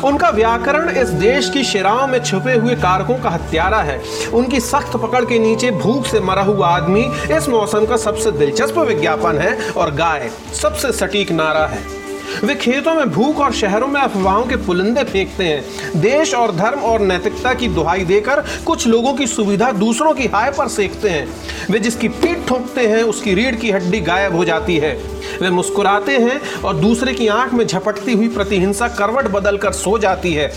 उनका 0.04 0.30
व्याकरण 0.30 0.90
इस 0.90 1.10
देश 1.10 1.50
की 1.50 1.64
शिराओं 1.64 2.08
में 2.08 2.24
छुपे 2.24 2.54
हुए 2.54 2.76
कारकों 2.76 3.16
का 3.16 3.30
हत्यारा 3.30 3.78
है। 3.78 4.02
उनकी 4.34 4.60
सख्त 4.60 4.98
पकड़ 4.98 5.26
के 5.26 5.40
नीचे 5.40 5.72
भूख 5.72 6.06
से 6.06 6.20
मरा 6.20 6.42
हुआ 6.42 6.68
आदमी 6.68 7.04
इस 7.38 7.50
मौसम 7.50 7.86
का 7.86 7.98
सबसे 7.98 8.32
दिलचस्प 8.32 8.78
विज्ञापन 8.78 9.38
है 9.38 9.70
और 9.70 9.92
गाय 9.92 10.30
सबसे 10.62 10.92
सटीक 10.92 11.32
नारा 11.32 11.66
है। 11.66 11.97
वे 12.44 12.56
खेतों 12.56 12.94
में 12.94 13.10
भूख 13.10 13.40
और 13.40 13.54
शहरों 13.54 13.88
में 13.88 14.02
अफवाहों 14.02 14.46
के 14.46 14.56
पुलंदे 14.56 15.04
फेंकते 15.04 15.44
हैं। 15.44 15.66
देश 16.02 16.34
और 16.34 16.56
धर्म 16.56 16.80
और 16.80 17.00
नैतिकता 17.00 17.54
की 17.54 17.68
दुहाई 17.68 18.06
देकर 18.06 18.46
कुछ 18.66 18.88
लोगों 18.88 19.14
की 19.14 19.28
सुविधा 19.28 19.72
दूसरों 19.72 20.14
की 20.14 20.28
हाय 20.28 20.52
पर 20.52 20.68
सेकते 20.68 21.10
हैं। 21.10 21.28
वे 21.70 21.80
जिसकी 21.80 22.08
पीठ 22.08 22.48
ठोकते 22.48 22.88
हैं, 22.88 23.04
उसकी 23.04 23.34
रीढ़ 23.34 23.56
की 23.56 23.72
हड्डी 23.72 24.00
गायब 24.00 24.36
हो 24.36 24.46
जाती 24.46 24.78
है। 24.78 24.94
वे 25.42 25.50
मुस्कुराते 25.50 26.18
हैं 26.18 26.62
और 26.62 26.76
दूसरे 26.76 27.14
की 27.14 27.28
आँख 27.28 27.54
में 27.54 27.68
झपटती 27.68 28.14
हुई 28.14 28.28
प्रतिहिंसा 28.28 28.88
करवट 28.88 29.26
बदल 29.26 29.58
कर 29.58 29.72
सो 29.72 29.98
जाती 30.00 30.34
है। 30.34 30.54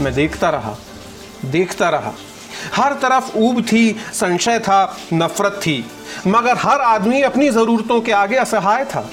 मैं 0.00 0.14
देखता 0.14 0.50
रहा 0.50 0.76
देखता 1.44 1.88
रहा। 1.88 2.12
हर 2.76 2.92
तरफ़ 2.92 3.38
ऊब 3.38 3.62
थी, 3.62 3.96
संशय 4.12 4.58
था, 4.58 4.96
नफरत 5.12 5.52
थी। 5.52 5.84
मगर 6.26 6.56
हर 6.56 6.80
आदमी 6.80 7.22
अपनी 7.22 7.50
जरूरतों 7.50 8.00
के 8.00 8.12
आगे 8.12 8.36
असहाय 8.36 8.84
था। 8.84 9.10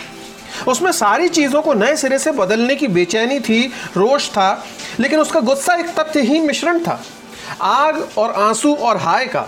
उसमें 0.67 0.91
सारी 0.91 1.29
चीज़ों 1.29 1.61
को 1.61 1.73
नए 1.73 1.95
सिरे 1.95 2.19
से 2.19 2.31
बदलने 2.31 2.75
की 2.75 2.87
बेचैनी 2.87 3.39
थी, 3.39 3.71
रोष 3.97 4.29
था, 4.29 4.65
लेकिन 4.99 5.19
उसका 5.19 5.39
गुस्सा 5.39 5.73
एक 5.73 5.99
तथ्यहीन 5.99 6.47
मिश्रण 6.47 6.79
था। 6.79 7.03
आग 7.61 8.09
और 8.17 8.31
आँसू 8.31 8.75
और 8.75 8.97
हाय 8.97 9.25
का। 9.25 9.47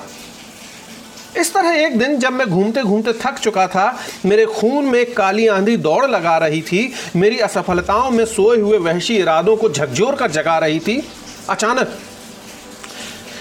इस 1.38 1.53
तरह 1.53 1.70
एक 1.70 2.00
दिन 2.00 2.17
जब 2.20 2.34
मैं 2.34 2.50
घूमते 2.50 2.82
घूमते 2.84 3.13
थक 3.13 3.39
चुका 3.39 3.67
था, 3.67 4.00
मेरे 4.25 4.46
खून 4.46 4.86
में 4.86 5.13
काली 5.13 5.48
आंधी 5.48 5.77
दौड़ 5.77 6.05
लगा 6.05 6.38
रही 6.38 6.62
थी, 6.62 6.93
मेरी 7.15 7.39
असफलताओं 7.39 8.12
में 8.12 8.25
सोए 8.25 8.58
हुए 8.58 8.77
वहशी 8.77 9.17
इरादों 9.17 9.58
को 9.58 9.70
झकझोर 9.70 10.15
कर 10.15 10.32
जगा 10.32 10.58
रही 10.58 10.79
थी। 10.79 11.08
अचानक, 11.50 11.98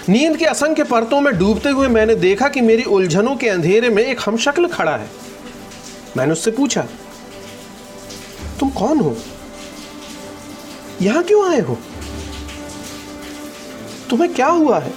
नींद 0.09 0.37
के 0.37 0.45
असंख्य 0.45 0.83
परतों 0.83 1.21
में 1.21 1.37
डूबते 1.37 1.69
हुए 1.69 1.87
मैंने 1.87 2.15
देखा 2.15 2.47
कि 2.47 2.61
मेरी 2.61 2.83
उलझनों 2.83 3.35
के 3.35 3.49
अंधेरे 3.49 3.89
में 3.89 4.03
एक 4.03 4.19
हमशक्ल 4.25 4.67
खड़ा 4.67 4.95
है। 4.95 5.09
मैंने 6.17 6.31
उससे 6.31 6.51
पूछा 6.51 6.81
तुम 8.59 8.69
कौन 8.69 8.99
हो? 8.99 9.17
यहाँ 11.01 11.23
क्यों 11.23 11.51
आए 11.51 11.59
हो? 11.59 11.77
तुम्हें 14.09 14.33
क्या 14.33 14.47
हुआ 14.47 14.79
है? 14.79 14.93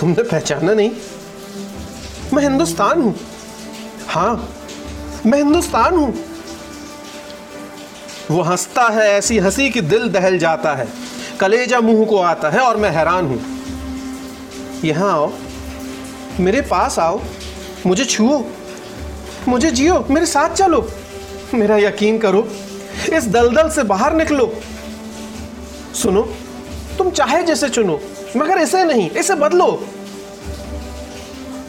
तुमने 0.00 0.22
पहचाना 0.22 0.74
नहीं? 0.74 0.90
मैं 2.32 2.42
हिंदुस्तान 2.42 3.02
हूँ। 3.02 3.14
हाँ, 4.08 4.54
मैं 5.26 5.38
हिंदुस्तान 5.38 5.94
हूँ। 5.94 6.14
वो 8.30 8.42
हंसता 8.42 8.88
है, 8.88 9.08
ऐसी 9.08 9.38
हँसी 9.38 9.70
कि 9.70 9.80
दिल 9.80 10.08
दहल 10.08 10.38
जाता 10.38 10.74
है। 10.74 10.88
कलेजा 11.40 11.80
मुँह 11.80 12.06
को 12.06 12.18
आता 12.18 12.50
है 12.50 12.60
और 12.60 12.76
मैं 12.76 12.90
हैरान 12.90 13.26
हूँ। 13.26 13.40
यहाँ 14.84 15.12
आओ, 15.12 15.32
मेरे 16.40 16.60
पास 16.60 16.98
आओ, 16.98 17.20
मुझे 17.86 18.04
छुओ, 18.04 18.44
मुझे 19.48 19.70
जियो, 19.70 20.06
मेरे 20.10 20.26
साथ 20.26 20.54
चलो। 20.54 20.90
मेरा 21.54 21.76
यकीन 21.76 22.18
करो, 22.18 22.46
इस 23.12 23.26
दलदल 23.28 23.68
से 23.68 23.82
बाहर 23.82 24.14
निकलो। 24.14 24.52
सुनो, 25.94 26.22
तुम 26.98 27.10
चाहे 27.10 27.42
जैसे 27.42 27.68
चुनो, 27.68 28.00
मगर 28.36 28.58
इसे 28.58 28.84
नहीं, 28.84 29.10
इसे 29.10 29.34
बदलो। 29.34 29.86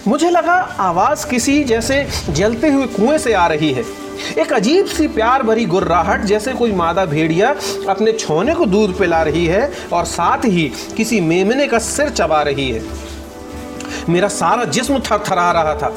मुझे 0.08 0.30
लगा 0.30 0.54
आवाज़ 0.80 1.28
किसी 1.28 1.64
जैसे 1.64 2.06
जलते 2.30 2.70
हुए 2.70 2.88
कुएँ 2.88 3.18
से 3.18 3.34
आ 3.34 3.48
रही 3.48 3.72
है। 3.74 3.84
एक 4.40 4.54
अजीब 4.54 4.86
सी 4.86 5.08
प्यार 5.08 5.44
भरी 5.44 5.66
गुर्राहट 5.66 6.22
जैसे 6.22 6.54
कोई 6.54 6.72
मादा 6.72 7.06
भेड़िया 7.06 7.56
अपने 7.90 8.12
छोने 8.12 8.54
को 8.56 8.66
दूध 8.66 8.98
पिला 9.00 9.22
रही 9.24 9.46
है 9.46 9.72
और 9.94 10.06
साथ 10.06 10.46
ही 10.46 10.72
किसी 10.98 11.20
मेमने 11.22 11.68
का 11.68 11.80
सिर 11.80 12.10
चबा 12.10 12.42
रही 12.42 12.70
है। 12.72 12.82
मेरा 14.10 14.28
सारा 14.28 14.64
जिस्म 14.66 15.00
थरथरा 15.02 15.52
रहा 15.52 15.74
था। 15.76 15.88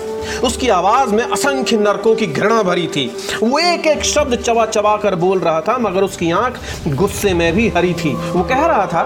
उसकी 0.45 0.69
आवाज़ 0.71 1.11
में 1.11 1.23
असंख्य 1.25 1.77
नरकों 1.77 2.15
की 2.15 2.27
घृणा 2.27 2.63
भरी 2.63 2.87
थी। 2.87 3.07
वो 3.43 3.59
एक 3.59 3.87
एक 3.87 4.05
शब्द 4.05 4.37
चबा 4.37 4.67
चबा 4.67 4.97
कर 4.97 5.15
बोल 5.17 5.39
रहा 5.39 5.61
था, 5.61 5.77
मगर 5.79 6.03
उसकी 6.03 6.31
आँख 6.33 6.61
गुस्से 6.89 7.35
में 7.35 7.53
भी 7.53 7.69
हरी 7.69 7.95
थी। 7.95 8.15
वो 8.15 8.43
कह 8.45 8.65
रहा 8.67 8.87
था, 8.87 9.03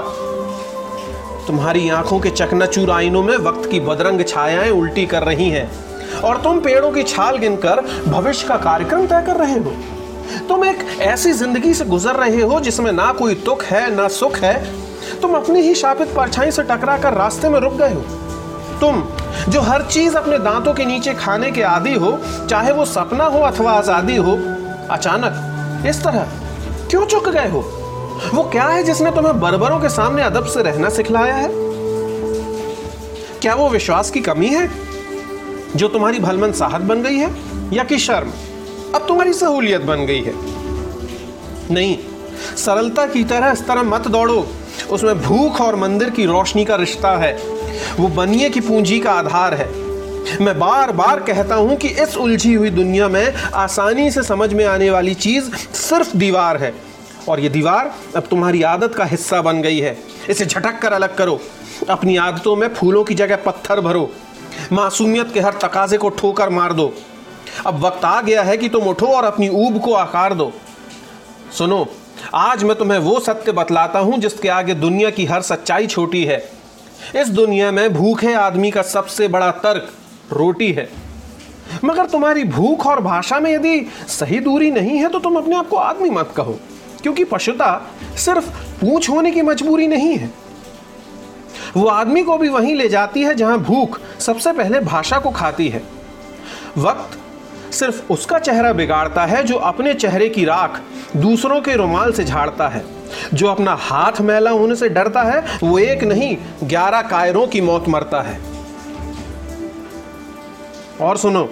तुम्हारी 1.47 1.89
आँखों 1.91 2.19
के 2.21 2.31
चकनाचूर 2.31 2.91
आईनों 2.91 3.23
में 3.23 3.37
वक्त 3.39 3.69
की 3.71 3.81
बदरंग 3.81 4.25
छायाएँ 4.25 4.71
उल्टी 4.71 5.07
कर 5.07 5.23
रही 5.23 5.49
हैं, 5.51 5.71
और 6.21 6.41
तुम 6.43 6.61
पेड़ों 6.61 6.91
की 6.93 7.03
छाल 7.05 7.39
गिनकर 7.39 7.81
भविष्य 8.09 8.49
का 8.49 8.57
कार्यक्रम 8.59 9.07
तय 9.07 9.23
कर 9.27 9.37
रहे 9.37 9.59
हो। 9.59 9.75
तुम 10.49 10.65
एक 10.65 10.85
ऐसी 11.03 11.33
ज़िंदगी 11.33 11.75
से 11.75 11.85
गुजर 11.85 12.15
रहे 12.17 12.43
हो 12.43 12.61
जिसमें 12.61 12.93
ना 12.93 13.13
कोई 13.13 13.35
दुख 13.45 13.65
है, 13.65 13.95
ना 13.95 14.09
सुख 14.11 14.39
है। 14.39 14.55
तुम 15.23 15.35
अपनी 15.35 15.61
ही 15.61 15.75
शापित 15.75 16.09
परछाई 16.09 16.51
से 16.51 16.63
टकरा 16.63 16.97
कर 16.99 17.15
रास्ते 17.15 17.49
में 17.49 17.59
रुक 17.61 17.73
गए 17.73 17.93
हो। 17.95 18.05
तुम, 18.83 19.03
जो 19.49 19.61
हर 19.61 19.83
चीज़ 19.83 20.17
अपने 20.17 20.39
दांतों 20.39 20.75
के 20.75 20.85
नीचे 20.85 21.15
खाने 21.15 21.51
के 21.51 21.63
आदि 21.63 21.95
हो, 21.95 22.21
चाहे 22.51 22.73
वो 22.73 22.85
सपना 22.85 23.25
हो 23.25 23.41
अथवा 23.41 23.73
आज़ादी 23.73 24.17
हो, 24.17 24.33
अचानक, 24.91 25.87
इस 25.87 26.05
तरह, 26.05 26.27
क्यों 26.91 27.07
चुक 27.07 27.29
गए 27.29 27.49
हो? 27.49 27.61
वो 28.35 28.43
क्या 28.43 28.65
है 28.65 28.83
जिसने 28.83 29.11
तुम्हें 29.11 29.41
बर्बरों 29.41 29.81
के 29.81 29.89
सामने 29.89 30.23
अदब 30.23 30.45
से 30.45 30.63
रहना 30.63 30.89
सिखलाया 30.89 31.35
है? 31.35 31.49
क्या 33.41 33.55
वो 33.55 33.69
विश्वास 33.69 34.11
की 34.11 34.21
कमी 34.21 34.49
है, 34.49 34.71
जो 35.77 35.89
तुम्हारी 35.89 36.19
भलमन 36.19 36.53
साहत 36.53 36.81
बन 36.81 37.03
गई 37.03 37.17
है, 37.17 37.31
या 37.73 37.85
कि 37.85 37.99
शर्म, 37.99 38.31
अब 38.95 39.05
तुम्हारी 39.09 39.33
सहूलियत 39.33 39.83
बन 39.83 40.07
गई 40.07 40.23
है? 40.23 40.35
नहीं, 41.71 41.99
सरलता 42.57 43.07
की 43.07 43.25
तरह 43.25 43.51
इस 43.51 43.67
तरह 43.67 43.83
मत 43.83 44.09
दौड़ो, 44.09 44.47
उसमें 44.91 45.23
भूख 45.23 45.61
और 45.61 45.77
मंदिर 45.77 46.11
की 46.11 46.27
रोशनी 46.27 46.65
का 46.65 46.77
रिश्ता 46.77 47.11
है। 47.17 47.52
वो 47.99 48.09
बनिए 48.09 48.51
की 48.51 48.61
पूंजी 48.61 49.01
का 49.01 49.13
आधार 49.13 49.55
है। 49.55 49.71
मैं 50.41 50.59
बार 50.59 50.93
बार 50.93 51.21
कहता 51.21 51.55
हूँ 51.55 51.77
कि 51.77 51.89
इस 51.89 52.17
उलझी 52.17 52.55
हुई 52.55 52.71
दुनिया 52.71 53.09
में 53.09 53.35
आसानी 53.35 54.11
से 54.11 54.23
समझ 54.23 54.53
में 54.53 54.65
आने 54.65 54.91
वाली 54.91 55.15
चीज़ 55.15 55.51
सिर्फ़ 55.75 56.17
दीवार 56.17 56.57
है। 56.57 56.75
और 57.29 57.41
ये 57.41 57.49
दीवार 57.49 57.93
अब 58.17 58.23
तुम्हारी 58.23 58.63
आदत 58.63 58.95
का 58.95 59.05
हिस्सा 59.05 59.43
बन 59.43 59.63
गई 59.63 59.79
है। 59.79 59.97
इसे 60.31 60.47
झटक 60.47 60.79
कर 60.79 60.93
अलग 60.93 61.17
करो। 61.17 61.41
अपनी 61.91 62.17
आदतों 62.17 62.57
में 62.57 62.69
फूलों 62.75 63.05
की 63.05 63.15
जगह 63.15 63.37
पत्थर 63.37 63.81
भरो। 63.81 64.11
मासूमियत 64.73 65.31
के 65.35 65.41
हर 65.41 65.53
तकाजे 65.53 65.99
को 65.99 66.09
ठोकर 66.09 66.49
मार 66.49 66.73
दो। 66.73 66.93
अब 67.67 67.81
वक्त 67.81 68.05
आ 68.05 68.21
गया 68.21 68.43
है 68.43 68.57
कि 68.57 68.69
तुम 68.69 68.85
उठो 68.85 69.07
और 69.07 69.25
अपनी 69.25 69.49
ऊब 69.49 69.81
को 69.81 69.93
आकार 69.95 70.35
दो। 70.35 70.53
सुनो, 71.59 71.87
आज 72.35 72.65
मैं 72.65 72.77
तुम्हें 72.77 72.99
वो 72.99 73.21
सत्य 73.21 73.53
बतलाता 73.53 73.99
हूँ 73.99 74.19
जिसके 74.19 74.49
आगे 74.49 74.75
दुनिया 74.75 75.11
की 75.11 75.25
हर 75.25 75.43
सच्चाई 75.43 75.87
छोटी 75.87 76.25
है। 76.25 76.62
इस 77.17 77.29
दुनिया 77.29 77.71
में 77.71 77.93
भूखे 77.95 78.33
आदमी 78.35 78.71
का 78.71 78.83
सबसे 78.83 79.29
बड़ा 79.29 79.51
तर्क 79.61 79.89
रोटी 80.33 80.73
है। 80.73 80.89
मगर 81.85 82.07
तुम्हारी 82.07 82.45
भूख 82.45 82.87
और 82.87 83.01
भाषा 83.01 83.39
में 83.41 83.51
यदि 83.51 83.81
सही 84.09 84.39
दूरी 84.41 84.71
नहीं 84.71 84.99
है 84.99 85.09
तो 85.09 85.19
तुम 85.19 85.37
अपने 85.37 85.57
आप 85.57 85.69
को 85.69 85.77
आदमी 85.77 86.11
मत 86.11 86.33
कहो, 86.37 86.59
क्योंकि 87.03 87.25
पशुता 87.25 87.81
सिर्फ़ 88.17 88.51
पूछ 88.81 89.09
होने 89.11 89.31
की 89.31 89.43
मजबूरी 89.43 89.87
नहीं 89.87 90.17
है। 90.17 90.31
वो 91.77 91.87
आदमी 91.87 92.23
को 92.23 92.37
भी 92.39 92.49
वहीं 92.49 92.75
ले 92.75 92.89
जाती 92.89 93.23
है 93.23 93.35
जहाँ 93.35 93.59
भूख 93.59 93.99
सबसे 94.21 94.53
पहले 94.53 94.81
भाषा 94.83 95.19
को 95.19 95.31
खाती 95.31 95.69
है। 95.69 95.83
वक्त 96.79 97.19
सिर्फ़ 97.73 98.13
उसका 98.13 98.39
चेहरा 98.39 98.73
बिगाड़ता 98.73 99.27
है 99.27 99.43
जो 99.45 99.57
अपने 99.57 99.95
चेहरे 99.95 100.29
की 100.29 100.45
राख 100.45 100.81
दूसरों 101.17 101.61
के 101.61 101.77
रुमाल 101.77 102.13
से 102.13 102.25
झाड़ता 102.25 102.69
है। 102.69 102.85
जो 103.35 103.47
अपना 103.47 103.75
हाथ 103.75 104.21
मैला 104.21 104.51
होने 104.51 104.77
से 104.77 104.89
डरता 104.89 105.23
है, 105.23 105.59
वो 105.63 105.79
एक 105.79 106.05
नहीं, 106.05 106.37
ग्यारह 106.65 107.03
कायरों 107.03 107.47
की 107.47 107.61
मौत 107.61 107.89
मरता 107.89 108.21
है। 108.21 108.41
और 111.01 111.17
सुनो, 111.17 111.49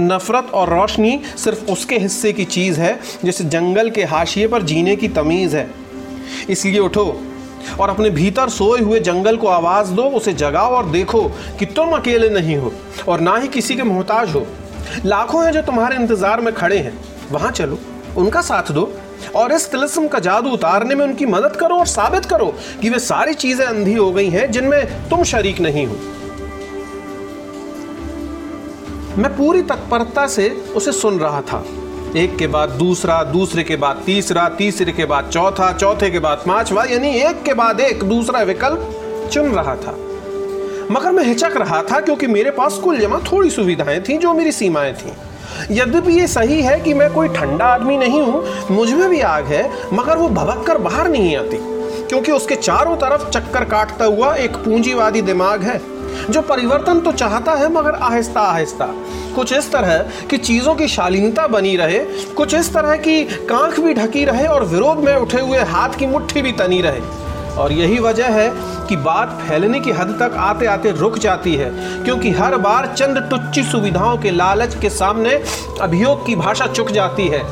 नफरत 0.00 0.50
और 0.54 0.68
रोशनी 0.68 1.20
सिर्फ़ 1.36 1.70
उसके 1.70 1.98
हिस्से 1.98 2.32
की 2.32 2.44
चीज़ 2.44 2.80
है, 2.80 3.00
जिसे 3.24 3.44
जंगल 3.44 3.90
के 3.90 4.04
हाशिए 4.04 4.46
पर 4.46 4.62
जीने 4.62 4.96
की 4.96 5.08
तमीज 5.08 5.54
है। 5.54 5.70
इसलिए 6.50 6.78
उठो 6.78 7.20
और 7.80 7.90
अपने 7.90 8.10
भीतर 8.10 8.48
सोए 8.48 8.80
हुए 8.80 9.00
जंगल 9.00 9.36
को 9.36 9.46
आवाज़ 9.46 9.92
दो, 9.92 10.02
उसे 10.02 10.32
जगाओ 10.32 10.70
और 10.70 10.86
देखो 10.86 11.22
कि 11.58 11.66
तुम 11.66 11.90
अकेले 11.90 12.28
नहीं 12.28 12.56
हो 12.56 12.72
और 13.08 13.20
ना 13.20 13.36
ही 13.36 13.48
किसी 13.48 13.76
के 13.76 13.82
मोहताज 13.82 14.34
हो। 14.34 14.46
लाखों 15.04 15.44
हैं 15.44 15.52
जो 15.52 15.62
तुम्हारे 15.62 15.96
इंतज़ार 15.96 16.40
में 16.40 16.54
खड़े 16.54 16.78
हैं। 16.78 16.98
वहाँ 17.30 17.50
चलो, 17.50 17.78
उनका 18.16 18.40
साथ 18.42 18.72
दो, 18.72 18.92
और 19.36 19.52
इस 19.52 19.70
तिलस्म 19.70 20.08
का 20.08 20.18
जादू 20.18 20.50
उतारने 20.50 20.94
में 20.94 21.04
उनकी 21.04 21.26
मदद 21.26 21.56
करो 21.56 21.76
और 21.76 21.86
साबित 21.86 22.24
करो 22.24 22.52
कि 22.82 22.90
वे 22.90 22.98
सारी 22.98 23.34
चीज़ें 23.34 23.64
अंधी 23.66 23.94
हो 23.94 24.10
गई 24.12 24.28
हैं 24.30 24.50
जिनमें 24.50 25.08
तुम 25.08 25.22
शरीक 25.24 25.60
नहीं 25.60 25.86
हो। 25.86 25.96
मैं 29.18 29.36
पूरी 29.36 29.62
तत्परता 29.62 30.26
से 30.26 30.48
उसे 30.76 30.92
सुन 30.92 31.18
रहा 31.18 31.40
था। 31.40 31.64
एक 32.16 32.36
के 32.36 32.46
बाद 32.46 32.70
दूसरा, 32.70 33.22
दूसरे 33.24 33.62
के 33.64 33.76
बाद 33.76 34.02
तीसरा, 34.06 34.48
तीसरे 34.48 34.92
के 34.92 35.04
बाद 35.04 35.28
चौथा, 35.28 35.72
चौथे 35.72 36.10
के 36.10 36.18
बाद 36.18 36.42
पांचवा, 36.46 36.84
यानी 36.84 37.14
एक 37.20 37.42
के 37.42 37.54
बाद 37.54 37.80
एक, 37.80 38.04
दूसरा 38.04 38.42
विकल्प 38.42 39.28
चुन 39.32 39.52
रहा 39.52 39.74
था। 39.76 39.96
मगर 40.90 41.12
मैं 41.12 41.24
हिचक 41.24 41.56
रहा 41.56 41.82
था 41.82 42.00
क्योंकि 42.00 42.26
मेरे 42.26 42.50
पास 42.50 42.74
कुल 42.74 42.98
जमा 42.98 43.18
थोड़ी 43.32 43.50
सुविधाएँ 43.50 44.00
थी 44.00 44.16
जो 44.18 44.32
मेरी 44.34 44.52
सीमाएँ 44.52 44.92
थी। 44.92 45.12
यद्यपि 45.70 46.12
ये 46.12 46.26
सही 46.26 46.60
है 46.62 46.78
कि 46.80 46.94
मैं 46.94 47.12
कोई 47.12 47.28
ठंडा 47.28 47.64
आदमी 47.64 47.96
नहीं 47.96 48.20
हूँ, 48.22 48.44
मुझमें 48.70 49.08
भी 49.10 49.20
आग 49.20 49.44
है, 49.44 49.70
मगर 49.92 50.16
वो 50.16 50.28
भबक 50.28 50.66
कर 50.66 50.78
बाहर 50.78 51.08
नहीं 51.08 51.36
आती, 51.36 51.58
क्योंकि 52.08 52.32
उसके 52.32 52.56
चारों 52.56 52.96
तरफ़ 52.96 53.28
चक्कर 53.30 53.64
काटता 53.64 54.04
हुआ 54.04 54.34
एक 54.34 54.56
पूंजीवादी 54.56 55.22
दिमाग 55.22 55.62
है, 55.62 55.80
जो 56.30 56.42
परिवर्तन 56.42 57.00
तो 57.00 57.12
चाहता 57.12 57.52
है 57.52 57.72
मगर 57.72 57.94
आहिस्ता 58.02 58.40
आहिस्ता। 58.40 58.86
कुछ 59.34 59.52
इस 59.52 59.72
तरह 59.72 59.98
कि 60.30 60.36
चीज़ों 60.38 60.74
की 60.74 60.88
शालीनता 60.88 61.46
बनी 61.46 61.76
रहे, 61.76 61.98
कुछ 62.36 62.54
इस 62.54 62.72
तरह 62.74 62.96
की 62.96 63.22
कांख 63.48 63.80
भी 63.80 63.94
ढकी 63.94 64.24
रहे 64.24 64.46
और 64.46 64.64
विरोध 64.64 64.98
में 64.98 65.14
उठे 65.16 65.40
हुए 65.40 65.58
हाथ 65.64 65.98
की 65.98 66.06
मुट्ठी 66.06 66.42
भी 66.42 66.52
तनी 66.52 66.80
रहे। 66.80 67.22
और 67.54 67.72
यही 67.72 67.98
वजह 67.98 68.28
है 68.28 68.48
कि 68.84 68.96
बात 68.98 69.38
फैलने 69.40 69.80
की 69.80 69.90
हद 69.90 70.16
तक 70.20 70.36
आते 70.38 70.66
आते 70.66 70.90
रुक 70.92 71.18
जाती 71.18 71.54
है, 71.54 71.70
क्योंकि 72.04 72.30
हर 72.32 72.56
बार 72.58 72.86
चंद 72.88 73.18
टुच्ची 73.30 73.62
सुविधाओं 73.62 74.16
के 74.18 74.30
लालच 74.30 74.74
के 74.74 74.90
सामने 74.90 75.40
अभियोग 75.80 76.26
की 76.26 76.36
भाषा 76.36 76.66
चुक 76.66 76.90
जाती 76.90 77.28
है। 77.28 77.42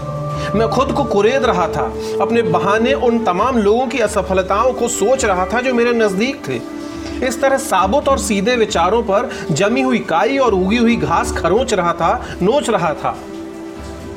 मैं 0.54 0.68
खुद 0.68 0.92
को 0.92 1.04
कुरेद 1.04 1.44
रहा 1.44 1.66
था, 1.68 1.84
अपने 2.20 2.42
बहाने 2.42 2.92
उन 2.94 3.24
तमाम 3.24 3.58
लोगों 3.58 3.86
की 3.86 3.98
असफलताओं 4.00 4.72
को 4.72 4.88
सोच 4.90 5.24
रहा 5.24 5.46
था 5.46 5.60
जो 5.60 5.74
मेरे 5.74 5.92
नज़दीक 5.94 6.42
थे। 6.48 6.60
इस 7.26 7.40
तरह 7.40 7.58
साबुत 7.58 8.08
और 8.08 8.18
सीधे 8.18 8.56
विचारों 8.56 9.02
पर 9.02 9.28
जमी 9.50 9.80
हुई 9.80 9.98
काई 9.98 10.38
और 10.38 10.54
उगी 10.54 10.76
हुई 10.76 10.96
घास 10.96 11.32
खरोच 11.32 11.74
रहा 11.74 11.92
था, 11.92 12.14
नोच 12.42 12.70
रहा 12.70 12.92
था। 12.94 13.16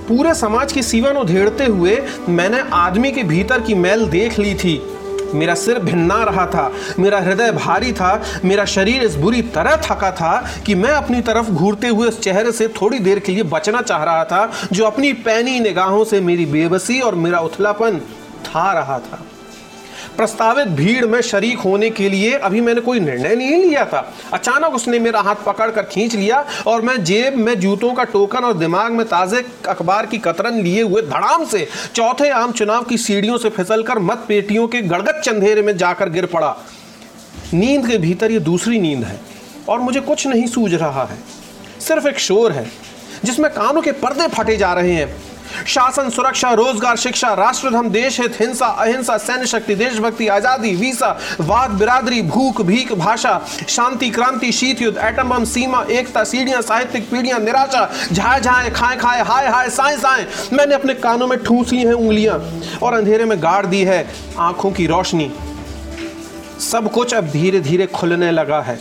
पूरे 0.07 0.33
समाज 0.33 0.71
की 0.71 0.81
सीवन 0.83 1.17
उधेड़ते 1.17 1.65
हुए 1.65 1.97
मैंने 2.29 2.63
आदमी 2.73 3.11
के 3.11 3.23
भीतर 3.23 3.59
की 3.59 3.75
मैल 3.75 4.05
देख 4.07 4.39
ली 4.39 4.53
थी। 4.55 4.75
मेरा 5.35 5.55
सिर 5.55 5.79
भिन्ना 5.79 6.23
रहा 6.23 6.45
था, 6.45 6.71
मेरा 6.99 7.19
हृदय 7.19 7.51
भारी 7.51 7.91
था, 7.93 8.21
मेरा 8.45 8.65
शरीर 8.65 9.03
इस 9.03 9.15
बुरी 9.15 9.41
तरह 9.55 9.75
थका 9.85 10.11
था 10.11 10.33
कि 10.65 10.75
मैं 10.75 10.91
अपनी 10.91 11.21
तरफ़ 11.21 11.51
घूरते 11.51 11.87
हुए 11.87 12.07
उस 12.07 12.19
चेहरे 12.21 12.51
से 12.51 12.67
थोड़ी 12.81 12.99
देर 12.99 13.19
के 13.19 13.31
लिए 13.31 13.43
बचना 13.43 13.81
चाह 13.81 14.03
रहा 14.03 14.23
था, 14.23 14.51
जो 14.73 14.85
अपनी 14.85 15.13
पैनी 15.13 15.59
निगाहों 15.59 16.03
से 16.03 16.21
मेरी 16.21 16.45
बेबसी 16.45 16.99
और 17.01 17.15
मेरा 17.15 17.39
उथलापन 17.39 17.99
था 18.45 18.71
रहा 18.73 18.99
था। 18.99 19.19
प्रस्तावित 20.17 20.67
भीड़ 20.67 21.05
में 21.05 21.19
शरीक 21.21 21.59
होने 21.59 21.89
के 21.89 22.09
लिए 22.09 22.31
अभी 22.39 22.61
मैंने 22.61 22.81
कोई 22.81 22.99
निर्णय 22.99 23.35
नहीं 23.35 23.55
लिया 23.55 23.85
था। 23.85 23.99
अचानक 24.33 24.75
उसने 24.75 24.99
मेरा 24.99 25.19
हाथ 25.19 25.43
पकड़ 25.45 25.69
कर 25.71 25.83
खींच 25.83 26.15
लिया 26.15 26.43
और 26.67 26.81
मैं 26.81 27.03
जेब 27.03 27.35
में 27.35 27.59
जूतों 27.59 27.93
का 27.93 28.03
टोकन 28.03 28.45
और 28.45 28.53
दिमाग 28.53 28.91
में 28.91 29.05
ताज़े 29.05 29.43
अखबार 29.67 30.05
की 30.05 30.17
कतरन 30.17 30.61
लिए 30.61 30.81
हुए 30.81 31.01
धड़ाम 31.01 31.45
से 31.45 31.67
चौथे 31.95 32.29
आम 32.29 32.51
चुनाव 32.51 32.83
की 32.83 32.97
सीढ़ियों 32.97 33.37
से 33.37 33.49
फिसलकर 33.49 33.99
मत 34.01 34.25
पेटियों 34.27 34.67
के 34.67 34.81
गड़गत 34.83 35.21
चंधेरे 35.25 35.61
में 35.61 35.75
जाकर 35.77 36.09
गिर 36.09 36.25
पड़ा। 36.25 36.55
नींद 37.53 37.87
के 37.87 37.97
भीतर 37.97 38.31
ये 38.31 38.39
दूसरी 38.41 38.79
नींद 38.79 39.03
है 39.03 39.19
और 39.69 39.79
मुझे 39.79 39.99
कुछ 39.99 40.27
नहीं 40.27 40.47
सूझ 40.47 40.73
रहा 40.73 41.03
है। 41.05 41.17
सिर्फ़ 41.79 42.07
एक 42.07 42.19
शोर 42.19 42.51
है, 42.51 42.65
जिसमें 43.23 43.49
कानों 43.51 43.81
के 43.81 43.91
पर्दे 43.93 44.27
फटे 44.27 44.55
जा 44.57 44.73
रहे 44.73 44.91
हैं। 44.91 45.24
शासन, 45.67 46.09
सुरक्षा, 46.09 46.51
रोज़गार, 46.53 46.95
शिक्षा, 46.97 47.33
राष्ट्रधर्म, 47.33 47.89
देश 47.89 48.19
हित, 48.21 48.39
हिंसा, 48.39 48.65
अहिंसा, 48.65 49.17
सैन्य 49.17 49.45
शक्ति, 49.45 49.75
देशभक्ति, 49.75 50.27
आज़ादी, 50.27 50.73
वीसा, 50.75 51.11
वाद, 51.41 51.71
बिरादरी, 51.71 52.21
भूख, 52.21 52.61
भीख, 52.61 52.93
भाषा, 52.93 53.39
शांति, 53.69 54.09
क्रांति, 54.09 54.51
शीत 54.51 54.81
युद्ध 54.81 54.97
एटम 54.97 55.29
बम 55.29 55.45
सीमा, 55.45 55.83
एकता, 55.91 56.23
सीढ़ियाँ, 56.23 56.61
साहित्यिक 56.61 57.09
पीढ़ियाँ, 57.11 57.39
निराशा, 57.39 57.89
झाए 58.11 58.39
झाए, 58.41 58.69
खाए 58.69 58.97
खाए, 58.97 59.21
हाय 59.23 59.47
हाय, 59.47 59.69
साए 59.69 59.97
साए। 59.97 60.25
मैंने 60.53 60.75
अपने 60.75 60.93
कानों 60.95 61.27
में 61.27 61.37
ठूस 61.43 61.71
ली 61.73 61.83
हैं 61.83 61.93
उंगलियाँ 61.93 62.39
और 62.83 62.93
अंधेरे 62.93 63.25
में 63.25 63.41
गाड़ 63.43 63.65
दी 63.65 63.83
है 63.83 64.05
आँखों 64.39 64.71
की 64.71 64.87
रोशनी। 64.87 65.31
सब 66.61 66.91
कुछ 66.91 67.13
अब 67.13 67.27
धीरे 67.27 67.59
धीरे 67.59 67.85
खुलने 67.87 68.31
लगा 68.31 68.61
है। 68.61 68.79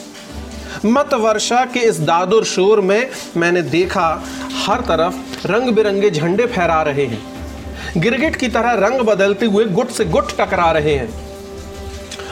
मत 0.87 1.15
वर्षा 1.15 1.65
के 1.65 1.81
इस 1.81 1.99
दादुर 2.01 2.45
शोर 2.45 2.81
में 2.81 3.11
मैंने 3.37 3.63
देखा 3.63 4.09
हर 4.67 4.81
तरफ़ 4.81 5.15
रंग 5.47 5.71
बिरंगे 5.71 6.11
झंडे 6.11 6.47
फहरा 6.47 6.83
रहे 6.83 7.07
हैं। 7.07 7.19
गिरगिट 7.97 8.37
की 8.37 8.49
तरह 8.49 8.73
रंग 8.73 9.01
बदलते 9.01 9.47
हुए 9.47 9.65
गुट 9.65 9.89
से 9.89 10.05
गुट 10.05 10.37
टकरा 10.39 10.71
रहे 10.73 10.95
हैं। 10.95 11.24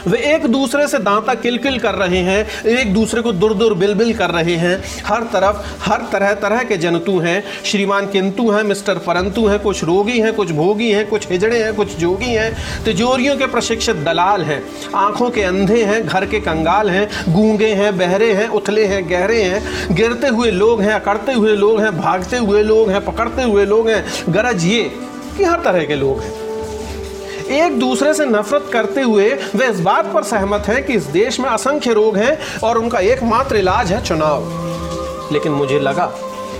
वे 0.07 0.17
एक 0.17 0.45
दूसरे 0.47 0.87
से 0.87 0.97
दांता 0.97 1.33
किलकिल 1.33 1.79
कर 1.79 1.95
रहे 1.95 2.17
हैं, 2.17 2.65
एक 2.65 2.93
दूसरे 2.93 3.21
को 3.21 3.31
दुर 3.31 3.53
दुर 3.53 3.73
बिल 3.73 4.13
कर 4.13 4.29
रहे 4.29 4.55
हैं। 4.55 4.83
हर 5.05 5.23
तरफ़, 5.23 5.89
हर 5.89 6.01
तरह 6.11 6.33
तरह 6.33 6.63
के 6.63 6.77
जंतु 6.77 7.19
हैं। 7.19 7.43
श्रीमान 7.65 8.07
किंतु 8.07 8.51
हैं, 8.51 8.63
मिस्टर 8.63 8.93
परंतु 8.93 9.45
हैं, 9.47 9.59
कुछ 9.59 9.83
रोगी 9.83 10.19
हैं, 10.19 10.33
कुछ 10.33 10.51
भोगी 10.51 10.91
हैं, 10.91 11.07
कुछ 11.07 11.31
हिजड़े 11.31 11.63
हैं, 11.63 11.73
कुछ 11.73 11.95
जोगी 11.97 12.25
हैं। 12.25 12.57
तिजोरियों 12.85 13.37
के 13.37 13.45
प्रशिक्षित 13.45 13.95
दलाल 13.95 14.41
हैं। 14.41 14.63
आँखों 14.95 15.29
के 15.29 15.41
अंधे 15.41 15.83
हैं, 15.83 16.07
घर 16.07 16.25
के 16.25 16.39
कंगाल 16.39 16.89
हैं, 16.89 17.33
गूँगे 17.33 17.67
हैं, 17.67 17.97
बहरे 17.97 18.33
हैं, 18.33 18.47
उथले 18.47 18.85
हैं, 18.85 19.09
गहरे 19.09 19.43
हैं। 19.43 19.95
गिरते 19.95 20.27
हुए 20.27 20.51
लोग 20.51 20.81
हैं, 20.81 20.93
अकड़ते 20.93 21.33
हुए 21.33 21.55
लोग 21.55 21.81
हैं, 21.81 22.01
भागते 22.01 22.37
हुए 22.37 22.63
लोग 22.63 22.89
हैं, 22.89 23.05
पकड़ते 23.05 23.43
हुए 23.43 23.65
लोग 23.65 23.89
हैं। 23.89 24.05
गरज 24.29 24.65
ये 24.65 24.83
कि 25.37 25.43
हर 25.43 25.61
तरह 25.61 25.83
के 25.83 25.95
लोग 25.95 26.19
हैं। 26.19 26.42
एक 27.53 27.79
दूसरे 27.79 28.13
से 28.13 28.25
नफरत 28.25 28.69
करते 28.73 29.01
हुए 29.01 29.33
वे 29.55 29.67
इस 29.67 29.79
बात 29.79 30.13
पर 30.13 30.23
सहमत 30.23 30.63
हैं 30.67 30.85
कि 30.85 30.93
इस 30.93 31.03
देश 31.03 31.39
में 31.39 31.49
असंख्य 31.49 31.93
रोग 31.93 32.17
हैं 32.17 32.37
और 32.63 32.77
उनका 32.77 32.99
एकमात्र 32.99 33.55
इलाज 33.55 33.91
है 33.91 34.03
चुनाव। 34.03 35.31
लेकिन 35.33 35.51
मुझे 35.51 35.79
लगा 35.79 36.05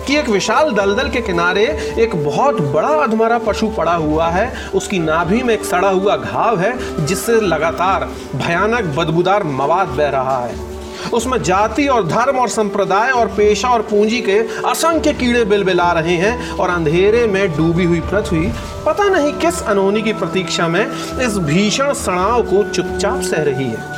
कि 0.07 0.17
एक 0.17 0.29
विशाल 0.29 0.71
दलदल 0.71 1.09
के 1.09 1.21
किनारे 1.21 1.95
एक 1.99 2.15
बहुत 2.15 2.61
बड़ा 2.61 2.87
अधमरा 2.87 3.37
पशु 3.37 3.67
पड़ा 3.67 3.93
हुआ 3.93 4.27
है। 4.27 4.69
उसकी 4.75 4.99
नाभि 4.99 5.43
में 5.43 5.53
एक 5.53 5.65
सड़ा 5.65 5.89
हुआ 5.89 6.15
घाव 6.15 6.59
है, 6.59 7.05
जिससे 7.05 7.41
लगातार 7.41 8.09
भयानक 8.35 8.83
बदबूदार 8.83 9.43
मवाद 9.43 9.87
बह 9.87 10.09
रहा 10.09 10.45
है। 10.45 10.72
उसमें 11.13 11.41
जाति 11.43 11.87
और 11.87 12.07
धर्म 12.07 12.37
और 12.37 12.49
संप्रदाय 12.49 13.11
और 13.11 13.27
पेशा 13.27 13.69
और 13.69 13.81
पूंजी 13.83 14.21
के 14.21 14.39
असंख्य 14.65 15.13
कीड़े 15.13 15.43
बिलबिला 15.45 15.91
रहे 15.91 16.15
हैं 16.17 16.51
और 16.51 16.69
अंधेरे 16.69 17.25
में 17.27 17.55
डूबी 17.57 17.83
हुई 17.83 17.99
पृथ्वी, 18.01 18.47
पता 18.85 19.09
नहीं 19.09 19.33
किस 19.39 19.61
अनहोनी 19.63 20.01
की 20.01 20.13
प्रतीक्षा 20.13 20.67
में 20.67 20.85
इस 21.21 21.37
भीषण 21.45 21.93
सड़ाव 21.95 22.41
को 22.43 22.63
चुपचाप 22.65 23.21
सह 23.21 23.43
रही 23.43 23.65
है। 23.65 23.91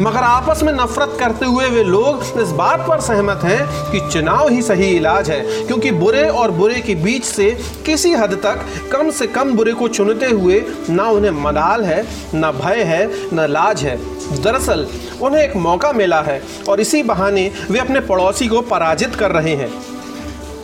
मगर 0.00 0.22
आपस 0.22 0.62
में 0.62 0.72
नफरत 0.72 1.16
करते 1.20 1.46
हुए 1.46 1.68
वे 1.68 1.82
लोग 1.84 2.22
इस 2.40 2.50
बात 2.50 2.84
पर 2.88 3.00
सहमत 3.00 3.40
हैं 3.44 3.90
कि 3.90 4.00
चुनाव 4.10 4.48
ही 4.48 4.60
सही 4.62 4.90
इलाज 4.96 5.30
है, 5.30 5.40
क्योंकि 5.66 5.90
बुरे 5.92 6.22
और 6.22 6.50
बुरे 6.50 6.80
के 6.80 6.94
बीच 6.94 7.24
से 7.24 7.50
किसी 7.86 8.12
हद 8.12 8.34
तक 8.44 8.64
कम 8.92 9.10
से 9.10 9.26
कम 9.26 9.52
बुरे 9.52 9.72
को 9.72 9.88
चुनते 9.88 10.26
हुए 10.26 10.62
ना 10.90 11.08
उन्हें 11.08 11.30
मलाल 11.42 11.84
है, 11.84 12.02
ना 12.34 12.52
भय 12.52 12.82
है, 12.82 13.08
ना 13.32 13.46
लाज 13.46 13.84
है। 13.84 13.96
दरअसल, 14.32 14.86
उन्हें 15.22 15.42
एक 15.42 15.56
मौका 15.56 15.92
मिला 15.92 16.20
है 16.20 16.42
और 16.68 16.80
इसी 16.80 17.02
बहाने 17.02 17.50
वे 17.70 17.78
अपने 17.78 18.00
पड़ोसी 18.00 18.48
को 18.48 18.60
पराजित 18.60 19.14
कर 19.14 19.30
रहे 19.30 19.54
हैं। 19.54 19.72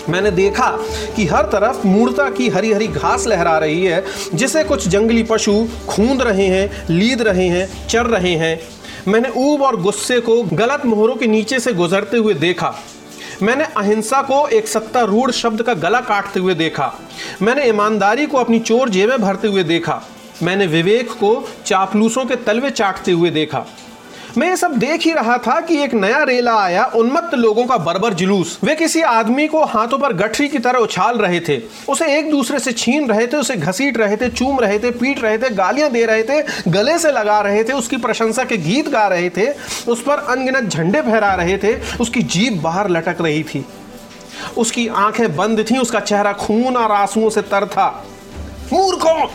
मैंने 0.09 0.31
देखा 0.31 0.79
कि 1.17 1.27
हर 1.27 1.43
तरफ़ 1.43 1.87
मूर्ता 1.87 2.31
की 2.31 2.49
हरी 2.49 2.73
हरी 2.73 2.87
घास 2.87 3.27
लहरा 3.27 3.59
रही 3.59 3.85
है, 3.85 4.05
जिसे 4.35 4.65
कुछ 4.65 4.89
जंगली 4.89 5.23
पशु 5.23 5.67
खूंद 5.89 6.23
रहे 6.23 6.47
हैं, 6.47 6.87
लीद 6.91 7.23
रहे 7.23 7.49
हैं, 7.49 7.89
चर 7.89 8.07
रहे 8.07 8.35
हैं। 8.35 8.61
मैंने 9.09 9.29
ऊब 9.37 9.63
और 9.63 9.83
गुस्से 9.83 10.21
को 10.21 10.43
गलत 10.43 10.87
मोहरों 10.87 11.17
के 11.17 11.27
नीचे 11.27 11.61
से 11.61 11.73
गुजरते 11.73 12.17
हुए 12.17 12.35
देखा। 12.35 12.75
मैंने 13.43 13.65
अहिंसा 13.65 14.23
को 14.23 14.49
एक 14.49 14.69
सत्तारूढ़ 14.69 15.31
शब्द 15.31 15.63
का 15.63 15.75
गला 15.75 16.01
काटते 16.01 16.41
हुए 16.41 16.55
देखा। 16.55 16.95
मैंने 17.43 17.65
ईमानदारी 17.65 18.27
को 18.27 18.39
अपनी 18.39 18.59
चोर 18.59 18.89
जेबें 18.89 19.21
भरते 19.21 19.49
हुए 19.49 19.63
देखा। 19.63 20.03
मैंने 20.43 20.67
विवेक 20.67 21.11
को 21.11 21.49
चापलूसों 21.67 22.25
के 22.25 22.37
तलवे 22.37 22.71
चाटते 22.71 23.13
हुए 23.13 23.31
देखा। 23.31 23.65
मैं 24.39 24.49
ये 24.49 24.57
सब 24.57 24.77
देख 24.77 25.03
ही 25.03 25.13
रहा 25.13 25.39
था 25.39 25.61
कि 25.61 25.83
एक 25.83 25.95
नया 25.95 26.23
रेला 26.23 26.55
आया, 26.55 26.85
उन्मत्त 26.85 27.35
लोगों 27.35 27.67
का 27.67 27.77
बर्बर 27.77 28.15
जुलूस। 28.15 28.59
वे 28.65 28.75
किसी 28.75 29.03
आदमी 29.03 29.49
को 29.49 29.65
हाथों 29.65 29.99
पर 29.99 30.13
गठरी 30.13 30.49
की 30.49 30.59
तरह 30.59 30.79
उछाल 30.79 31.19
रहे 31.19 31.41
थे। 31.41 31.61
उसे 31.89 32.19
एक 32.19 32.31
दूसरे 32.31 32.59
से 32.59 32.73
छीन 32.73 33.09
रहे 33.09 33.27
थे, 33.27 33.37
उसे 33.37 33.57
घसीट 33.57 33.99
रहे 33.99 34.17
थे, 34.17 34.29
चूम 34.29 34.61
रहे 34.61 34.79
थे, 34.79 34.91
पीट 34.91 35.23
रहे 35.23 35.39
थे, 35.39 35.51
गालियाँ 35.51 35.91
दे 35.91 36.05
रहे 36.05 36.23
थे, 36.23 36.43
गले 36.69 36.99
से 36.99 37.13
लगा 37.13 37.41
रहे 37.41 37.65
थे, 37.65 37.73
उसकी 37.73 37.97
प्रशंसा 37.97 38.45
के 38.45 38.57
गीत 38.57 38.89
गा 38.89 39.07
रहे 39.07 39.31
थे, 39.31 39.51
उस 39.89 40.03
पर 40.03 40.19
अनगिनत 40.19 40.65
झंडे 40.65 41.03
फहरा 41.03 41.35
रहे 41.35 41.59
थे, 41.59 41.97
उसकी 42.01 42.23
जीप 42.23 42.53
बाहर 42.53 42.91
लटक 42.91 43.17
रही 43.21 43.43
थी। 43.43 43.67
उसकी 44.57 44.89
आँखें 44.89 45.37
बंद 45.37 45.67
थीं, 45.71 45.79
उसका 45.79 46.01
चेहरा 46.01 46.33
खून 46.33 46.77
और 46.77 46.93
आंसुओं 46.93 47.31
से 47.31 47.43
तर 47.43 47.67
था। 47.67 48.07
मूर्खों! 48.73 49.27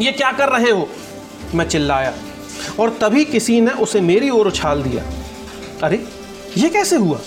ये 0.00 0.12
क्या 0.12 0.30
कर 0.32 0.48
रहे 0.48 0.70
हो? 0.70 0.88
मैं 1.54 1.68
चिल्लाया, 1.68 2.12
और 2.80 2.90
तभी 3.00 3.24
किसी 3.24 3.60
ने 3.60 3.70
उसे 3.70 4.00
मेरी 4.00 4.30
ओर 4.30 4.46
उछाल 4.46 4.82
दिया। 4.82 5.02
अरे, 5.82 6.04
ये 6.56 6.68
कैसे 6.68 6.96
हुआ? 6.96 7.18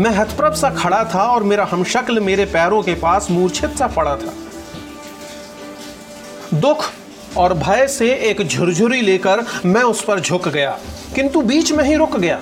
मैं 0.00 0.10
हथप्रभ 0.10 0.54
सा 0.54 0.70
खड़ा 0.70 1.02
था 1.04 1.22
और 1.24 1.42
मेरा 1.42 1.68
हमशक्ल 1.70 2.20
मेरे 2.20 2.44
पैरों 2.44 2.82
के 2.82 2.94
पास 2.94 3.30
मूर्छित 3.30 3.76
सा 3.76 3.86
पड़ा 3.86 4.16
था। 4.16 4.32
दुख 6.54 6.84
और 7.36 7.54
भय 7.54 7.86
से 7.88 8.12
एक 8.30 8.46
झुरझुरी 8.46 9.00
लेकर 9.00 9.44
मैं 9.64 9.82
उस 9.82 10.04
पर 10.04 10.20
झुक 10.20 10.48
गया, 10.48 10.78
किंतु 11.14 11.40
बीच 11.42 11.72
में 11.72 11.84
ही 11.84 11.94
रुक 11.94 12.16
गया। 12.16 12.40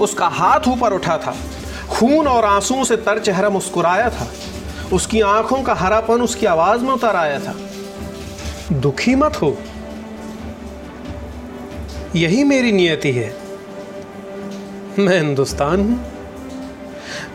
उसका 0.00 0.26
हाथ 0.28 0.68
ऊपर 0.68 0.92
उठा 0.92 1.16
था। 1.18 1.36
खून 1.90 2.26
और 2.26 2.44
आंसुओं 2.44 2.84
से 2.84 2.96
तर 2.96 3.18
चेहरा 3.18 3.50
मुस्कुराया 3.50 4.10
था। 4.10 4.26
उसकी 4.92 5.20
आँखों 5.20 5.62
का 5.62 5.74
हरापन 5.74 6.22
उसकी 6.22 6.46
आवाज़ 6.46 6.80
में 6.80 6.92
उतर 6.92 7.16
आया 7.16 7.38
था। 7.38 7.54
दुखी 8.72 9.14
मत 9.14 9.36
हो। 9.42 9.58
यही 12.16 12.44
मेरी 12.44 12.72
नियति 12.72 13.12
है। 13.12 13.36
मैं 14.98 15.22
हिंदुस्तान 15.22 15.80
हूँ। 15.80 16.16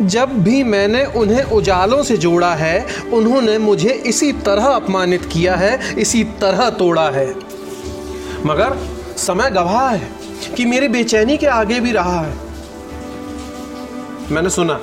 जब 0.07 0.29
भी 0.29 0.63
मैंने 0.63 1.05
उन्हें 1.05 1.43
उजालों 1.43 2.03
से 2.03 2.17
जोड़ा 2.17 2.53
है, 2.53 2.85
उन्होंने 3.13 3.57
मुझे 3.57 3.89
इसी 3.89 4.31
तरह 4.31 4.65
अपमानित 4.65 5.25
किया 5.25 5.55
है, 5.55 5.99
इसी 5.99 6.23
तरह 6.23 6.69
तोड़ा 6.69 7.09
है। 7.09 7.35
मगर 8.45 8.77
समय 9.17 9.49
गवाह 9.49 9.89
है 9.89 10.11
कि 10.57 10.65
मेरी 10.65 10.87
बेचैनी 10.87 11.37
के 11.37 11.47
आगे 11.47 11.79
भी 11.79 11.91
रहा 11.91 12.21
है। 12.21 12.33
मैंने 14.31 14.49
सुना, 14.49 14.79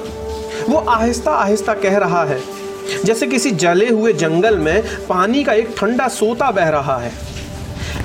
वो 0.68 0.76
आहिस्ता 0.78 1.30
आहिस्ता 1.30 1.74
कह 1.74 1.98
रहा 1.98 2.24
है 2.24 2.57
जैसे 3.04 3.26
किसी 3.26 3.50
जले 3.50 3.88
हुए 3.88 4.12
जंगल 4.12 4.58
में 4.58 5.06
पानी 5.06 5.44
का 5.44 5.52
एक 5.52 5.74
ठंडा 5.78 6.08
सोता 6.08 6.50
बह 6.50 6.68
रहा 6.68 6.98
है। 6.98 7.12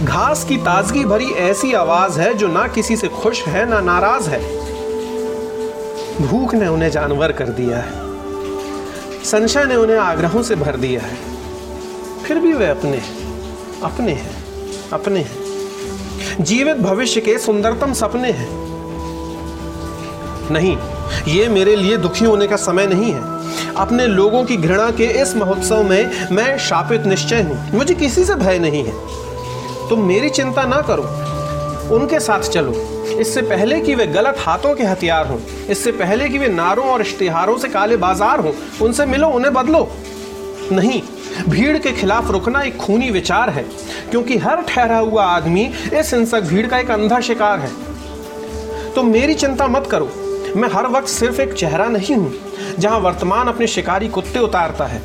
घास 0.03 0.43
की 0.43 0.57
ताजगी 0.57 1.03
भरी 1.03 1.25
ऐसी 1.25 1.73
आवाज़ 1.73 2.19
है 2.19 2.33
जो 2.33 2.47
ना 2.47 2.67
किसी 2.67 2.97
से 2.97 3.07
खुश 3.07 3.43
है, 3.43 3.69
ना 3.69 3.79
नाराज़ 3.79 4.29
है। 4.29 4.63
भूख 6.27 6.53
ने 6.53 6.67
उन्हें 6.67 6.91
जानवर 6.91 7.31
कर 7.31 7.45
दिया 7.45 7.77
है। 7.77 7.91
संशय 9.23 9.65
ने 9.65 9.75
उन्हें 9.75 9.97
आग्रहों 9.97 10.43
से 10.43 10.55
भर 10.55 10.75
दिया 10.75 11.01
है। 11.01 11.17
फिर 12.23 12.39
भी 12.39 12.53
वे 12.53 12.67
अपने 12.67 13.01
अपने 13.83 14.11
हैं 14.11 14.43
अपने 14.93 15.19
हैं। 15.19 16.43
जीवित 16.43 16.77
भविष्य 16.77 17.21
के 17.21 17.37
सुंदरतम 17.37 17.93
सपने 17.93 18.31
हैं। 18.31 18.63
नहीं, 20.51 20.77
ये 21.27 21.47
मेरे 21.47 21.75
लिए 21.75 21.97
दुखी 21.97 22.25
होने 22.25 22.47
का 22.47 22.55
समय 22.55 22.87
नहीं 22.87 23.11
है। 23.11 23.42
अपने 23.77 24.07
लोगों 24.07 24.43
की 24.45 24.57
घृणा 24.57 24.89
के 24.91 25.05
इस 25.21 25.35
महोत्सव 25.35 25.83
में 25.83 26.29
मैं 26.31 26.57
शापित 26.59 27.05
निश्चय 27.05 27.41
हूँ। 27.41 27.71
मुझे 27.73 27.93
किसी 27.93 28.23
से 28.25 28.35
भय 28.35 28.59
नहीं 28.59 28.83
है। 28.83 29.89
तुम 29.89 30.03
मेरी 30.03 30.29
चिंता 30.29 30.63
ना 30.65 30.81
करो। 30.81 31.03
उनके 31.95 32.19
साथ 32.19 32.49
चलो। 32.49 32.73
इससे 33.13 33.41
पहले 33.41 33.79
कि 33.81 33.95
वे 33.95 34.05
गलत 34.07 34.35
हाथों 34.39 34.73
के 34.75 34.83
हथियार 34.83 35.27
हों, 35.27 35.37
इससे 35.69 35.91
पहले 35.91 36.29
कि 36.29 36.37
वे 36.37 36.47
नारों 36.47 36.85
और 36.85 37.01
इश्तिहारों 37.01 37.57
से 37.57 37.67
काले 37.69 37.97
बाज़ार 37.97 38.39
हों, 38.39 38.51
उनसे 38.81 39.05
मिलो, 39.05 39.27
उन्हें 39.27 39.53
बदलो। 39.53 39.87
नहीं, 40.71 41.01
भीड़ 41.49 41.77
के 41.77 41.91
खिलाफ 41.91 42.31
रुकना 42.31 42.61
एक 42.61 42.77
खूनी 42.77 43.09
विचार 43.11 43.49
है, 43.49 43.65
क्योंकि 44.11 44.37
हर 44.37 44.61
ठहरा 44.61 44.97
हुआ 44.97 45.25
आदमी 45.25 45.69
इस 45.93 46.13
हिंसक 46.13 46.43
भीड़ 46.43 46.65
का 46.67 46.79
एक 46.79 46.91
अंधा 46.91 47.19
शिकार 47.19 47.59
है। 47.59 47.71
तो 48.95 49.03
मेरी 49.03 49.33
चिंता 49.33 49.67
मत 49.67 49.87
करो। 49.91 50.09
मैं 50.55 50.69
हर 50.69 50.87
वक्त 50.87 51.07
सिर्फ़ 51.07 51.39
एक 51.41 51.53
चेहरा 51.53 51.87
नहीं 51.89 52.15
हूँ, 52.15 52.33
जहाँ 52.79 52.99
वर्तमान 52.99 53.47
अपने 53.47 53.67
शिकारी 53.67 54.07
कुत्ते 54.07 54.39
उतारता 54.39 54.85
है। 54.85 55.01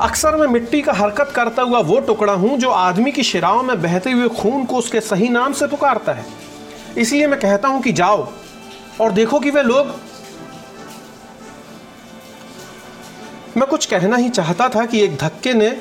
अक्सर 0.00 0.36
मैं 0.36 0.46
मिट्टी 0.46 0.82
का 0.82 0.92
हरकत 0.92 1.32
करता 1.36 1.62
हुआ 1.62 1.78
वो 1.80 1.98
टुकड़ा 2.00 2.32
हूँ, 2.32 2.56
जो 2.58 2.70
आदमी 2.70 3.12
की 3.12 3.22
शिराओं 3.22 3.62
में 3.62 3.80
बहते 3.82 4.10
हुए 4.10 4.28
खून 4.36 4.64
को 4.64 4.76
उसके 4.76 5.00
सही 5.00 5.28
नाम 5.28 5.52
से 5.52 5.66
पुकारता 5.66 6.12
है। 6.12 6.24
इसलिए 6.98 7.26
मैं 7.26 7.38
कहता 7.40 7.68
हूँ 7.68 7.82
कि 7.82 7.92
जाओ 7.92 8.28
और 9.00 9.12
देखो 9.12 9.40
कि 9.40 9.50
वे 9.50 9.62
लोग 9.62 9.94
मैं 13.56 13.68
कुछ 13.68 13.86
कहना 13.86 14.16
ही 14.16 14.28
चाहता 14.30 14.68
था 14.68 14.84
कि 14.86 15.00
एक 15.00 15.16
धक्के 15.16 15.52
ने 15.54 15.76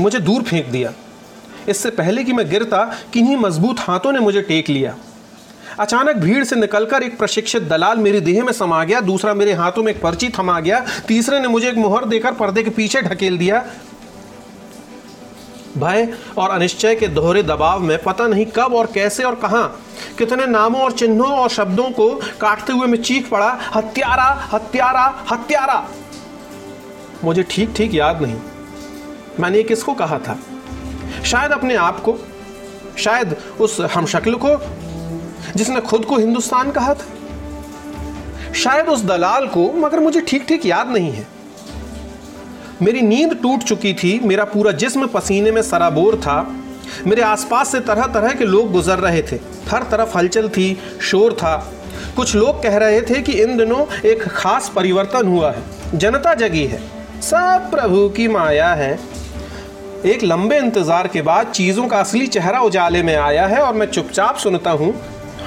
मुझे 0.00 0.18
दूर 0.20 0.42
फेंक 0.42 0.66
दिया। 0.66 0.92
इससे 1.68 1.90
पहले 1.90 2.24
कि 2.24 2.32
मैं 2.32 2.48
गिरता, 2.50 2.84
किन्हीं 3.12 3.36
मज़बूत 3.36 3.80
हाथों 3.80 4.12
ने 4.12 4.20
मुझे 4.20 4.42
टेक 4.42 4.68
लिया। 4.70 4.94
अचानक 5.80 6.16
भीड़ 6.16 6.44
से 6.44 6.56
निकलकर 6.56 7.02
एक 7.02 7.18
प्रशिक्षित 7.18 7.62
दलाल 7.62 7.98
मेरी 7.98 8.20
देह 8.20 8.44
में 8.44 8.52
समा 8.52 8.82
गया, 8.84 9.00
दूसरा 9.00 9.34
मेरे 9.34 9.52
हाथों 9.52 9.82
में 9.82 9.92
एक 9.92 10.00
पर्ची 10.00 10.28
थमा 10.28 10.58
गया, 10.60 10.84
तीसरे 11.08 11.40
ने 11.40 11.48
मुझे 11.48 11.68
एक 11.68 11.76
मुहर 11.76 12.04
देकर 12.04 12.32
पर्दे 12.32 12.62
के 12.62 12.70
पीछे 12.70 13.02
ढकेल 13.02 13.38
दिया। 13.38 13.64
भय 15.78 16.08
और 16.38 16.50
अनिश्चय 16.50 16.94
के 16.94 17.08
दोहरे 17.08 17.42
दबाव 17.42 17.80
में 17.80 17.96
पता 18.02 18.26
नहीं 18.26 18.46
कब 18.46 18.74
और 18.74 18.86
कैसे 18.86 19.24
और 19.24 19.34
कहाँ, 19.34 19.80
कितने 20.18 20.46
नामों 20.46 20.80
और 20.82 20.92
चिन्हों 20.92 21.30
और 21.32 21.48
शब्दों 21.48 21.90
को 21.90 22.08
काटते 22.40 22.72
हुए 22.72 22.86
मैं 22.86 23.02
चीख 23.02 23.28
पड़ा, 23.30 23.50
हत्यारा 23.74 24.24
हत्यारा 24.52 25.04
हत्यारा। 25.30 25.86
मुझे 27.24 27.42
ठीक 27.42 27.72
ठीक 27.76 27.94
याद 27.94 28.22
नहीं। 28.22 28.40
मैंने 29.40 29.62
किसको 29.62 29.94
कहा 29.94 30.18
था? 30.18 30.38
शायद 31.24 31.52
अपने 31.52 31.74
आप 31.76 32.00
को, 32.00 32.16
शायद 32.98 33.36
उस 33.60 33.80
हमशक्ल 33.94 34.34
को 34.34 34.56
जिसने 35.56 35.80
खुद 35.80 36.04
को 36.04 36.18
हिंदुस्तान 36.18 36.70
कहा 36.70 36.94
था। 36.94 38.52
शायद 38.52 38.86
उस 38.86 39.04
दलाल 39.04 39.46
को, 39.46 39.72
मगर 39.72 40.00
मुझे 40.00 40.20
ठीक 40.20 40.46
ठीक 40.48 40.66
याद 40.66 40.88
नहीं 40.88 41.12
है। 41.12 41.26
मेरी 42.82 43.00
नींद 43.02 43.34
टूट 43.42 43.62
चुकी 43.62 43.92
थी, 43.94 44.18
मेरा 44.24 44.44
पूरा 44.44 44.72
जिस्म 44.72 45.06
पसीने 45.06 45.50
में 45.50 45.62
सराबोर 45.62 46.16
था। 46.16 46.40
मेरे 47.06 47.22
आसपास 47.22 47.72
से 47.72 47.80
तरह 47.80 48.06
तरह 48.06 48.32
के 48.32 48.44
लोग 48.44 48.72
गुजर 48.72 48.98
रहे 48.98 49.22
थे। 49.22 49.36
हर 49.70 49.82
तरफ़ 49.82 50.16
हलचल 50.18 50.48
थी, 50.48 50.78
शोर 51.02 51.32
था। 51.32 51.56
कुछ 52.16 52.34
लोग 52.36 52.62
कह 52.62 52.76
रहे 52.76 53.00
थे 53.00 53.22
कि 53.22 53.32
इन 53.32 53.56
दिनों 53.56 53.84
एक 54.04 54.22
खास 54.28 54.72
परिवर्तन 54.76 55.26
हुआ 55.26 55.50
है। 55.50 55.98
जनता 55.98 56.34
जगी 56.34 56.64
है। 56.64 56.80
सब 57.20 57.68
प्रभु 57.70 58.08
की 58.08 58.28
माया 58.28 58.72
है। 58.74 58.98
एक 60.06 60.22
लंबे 60.22 60.58
इंतज़ार 60.58 61.06
के 61.08 61.22
बाद 61.22 61.46
चीज़ों 61.46 61.86
का 61.88 61.98
असली 61.98 62.26
चेहरा 62.26 62.60
उजाले 62.60 63.02
में 63.02 63.14
आया 63.16 63.46
है 63.46 63.60
और 63.60 63.74
मैं 63.74 63.86
चुपचाप 63.86 64.36
सुनता 64.36 64.70
हूँ 64.70 64.94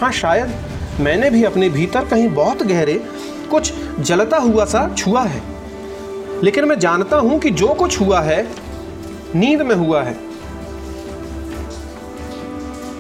हाँ 0.02 0.12
शायद। 0.12 0.52
मैंने 1.00 1.30
भी 1.30 1.44
अपने 1.44 1.70
भीतर 1.70 2.06
कहीं 2.06 2.30
बहुत 2.30 2.64
गहरे, 2.64 2.94
कुछ 3.52 3.74
जलता 4.00 4.38
हुआ 4.38 4.66
सा 4.66 4.96
छुआ 4.98 5.22
है। 5.22 5.42
लेकिन 6.44 6.66
मैं 6.66 6.80
जानता 6.80 7.18
हूँ 7.18 7.40
कि 7.40 7.50
जो 7.50 7.68
कुछ 7.68 8.02
हुआ 8.02 8.22
है, 8.22 8.48
नींद 9.36 9.62
में 9.62 9.76
हुआ 9.76 10.04
है। 10.04 10.14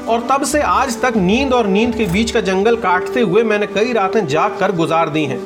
और 0.07 0.27
तब 0.31 0.43
से 0.43 0.61
आज 0.61 1.01
तक 1.01 1.13
नींद 1.15 1.53
और 1.53 1.67
नींद 1.67 1.95
के 1.95 2.05
बीच 2.05 2.31
का 2.31 2.41
जंगल 2.41 2.75
काटते 2.75 3.21
हुए 3.21 3.43
मैंने 3.43 3.67
कई 3.67 3.93
रातें 3.93 4.27
जाग 4.27 4.57
कर 4.57 4.71
गुजार 4.71 5.09
दी 5.09 5.25
हैं। 5.25 5.39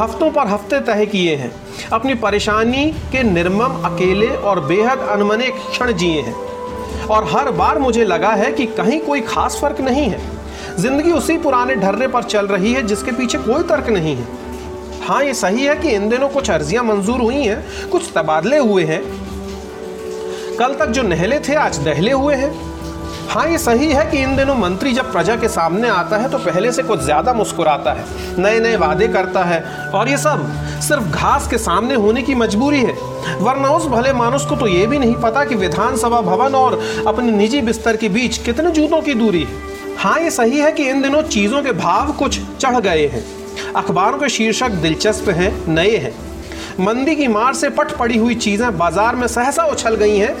हफ्तों 0.00 0.30
पर 0.30 0.46
हफ़्ते 0.46 0.80
तय 0.80 1.06
किए 1.06 1.36
हैं। 1.36 1.52
अपनी 1.92 2.14
परेशानी 2.14 2.86
के 2.86 3.22
निर्मम, 3.22 3.82
अकेले 3.84 4.28
और 4.28 4.60
बेहद 4.60 4.98
अनमने 4.98 5.50
क्षण 5.50 5.92
जिए 5.92 6.20
हैं। 6.20 6.34
और 7.06 7.24
हर 7.24 7.50
बार 7.50 7.78
मुझे 7.78 8.04
लगा 8.04 8.30
है 8.30 8.52
कि 8.52 8.66
कहीं 8.66 9.00
कोई 9.00 9.20
खास 9.20 9.58
फ़र्क 9.62 9.80
नहीं 9.80 10.10
है। 10.10 10.35
ज़िंदगी 10.78 11.12
उसी 11.12 11.36
पुराने 11.38 11.74
ढर्रे 11.76 12.06
पर 12.08 12.22
चल 12.24 12.46
रही 12.46 12.72
है 12.72 12.82
जिसके 12.86 13.12
पीछे 13.12 13.38
कोई 13.40 13.62
तर्क 13.64 13.88
नहीं 13.90 14.14
है। 14.16 14.26
हाँ 15.02 15.22
ये 15.24 15.34
सही 15.34 15.64
है 15.64 15.76
कि 15.76 15.90
इन 15.90 16.08
दिनों 16.08 16.28
कुछ 16.28 16.50
अर्जियाँ 16.50 16.84
मंजूर 16.84 17.20
हुई 17.20 17.42
हैं, 17.42 17.88
कुछ 17.90 18.10
तबादले 18.14 18.58
हुए 18.58 18.84
हैं। 18.84 19.02
कल 20.58 20.74
तक 20.74 20.86
जो 20.88 21.02
नहले 21.02 21.38
थे, 21.38 21.54
आज 21.56 21.78
दहले 21.78 22.12
हुए 22.12 22.34
हैं। 22.34 22.50
हाँ 23.28 23.46
ये 23.48 23.58
सही 23.58 23.86
है 23.88 24.04
कि 24.10 24.18
इन 24.18 24.36
दिनों 24.36 24.54
मंत्री 24.54 24.92
जब 24.92 25.10
प्रजा 25.12 25.36
के 25.36 25.48
सामने 25.48 25.88
आता 25.88 26.16
है 26.16 26.28
तो 26.30 26.38
पहले 26.40 26.72
से 26.72 26.82
कुछ 26.82 27.00
ज़्यादा 27.00 27.32
मुस्कुराता 27.34 27.92
है 27.92 28.04
नए 28.38 28.58
नए 28.60 28.76
वादे 28.76 29.08
करता 29.08 29.44
है, 29.44 29.60
और 29.90 30.08
ये 30.08 30.16
सब 30.18 30.46
सिर्फ़ 30.82 31.10
घास 31.10 31.48
के 31.48 31.58
सामने 31.58 31.94
होने 31.96 32.22
की 32.22 32.34
मजबूरी 32.34 32.80
है। 32.80 32.92
वरना 33.40 33.70
उस 33.70 33.86
भले 33.88 34.12
मानुस 34.14 34.44
को 34.46 34.56
तो 34.56 34.66
ये 34.66 34.86
भी 34.86 34.98
नहीं 34.98 35.14
पता 35.22 35.44
कि 35.44 35.54
विधानसभा 35.54 36.20
भवन 36.22 36.54
और 36.54 36.80
अपने 37.06 37.32
निजी 37.32 37.60
बिस्तर 37.62 37.96
के 37.96 38.08
बीच 38.08 38.38
कितने 38.38 38.70
जूतों 38.70 39.00
की 39.02 39.14
दूरी 39.14 39.42
है। 39.42 39.65
हाँ 39.98 40.18
ये 40.20 40.30
सही 40.30 40.58
है 40.58 40.70
कि 40.72 40.88
इन 40.88 41.00
दिनों 41.02 41.22
चीज़ों 41.22 41.62
के 41.62 41.72
भाव 41.72 42.12
कुछ 42.12 42.38
चढ़ 42.56 42.78
गए 42.80 43.06
हैं। 43.06 43.24
अखबारों 43.72 44.18
के 44.18 44.28
शीर्षक 44.28 44.70
दिलचस्प 44.82 45.28
हैं, 45.28 45.50
नए 45.68 45.96
हैं। 45.96 46.12
मंदी 46.80 47.14
की 47.16 47.28
मार 47.28 47.54
से 47.54 47.68
पट 47.68 47.96
पड़ी 47.96 48.18
हुई 48.18 48.34
चीज़ें 48.34 48.76
बाज़ार 48.78 49.16
में 49.16 49.26
सहसा 49.26 49.64
उछल 49.64 49.94
गई 49.94 50.16
हैं। 50.18 50.34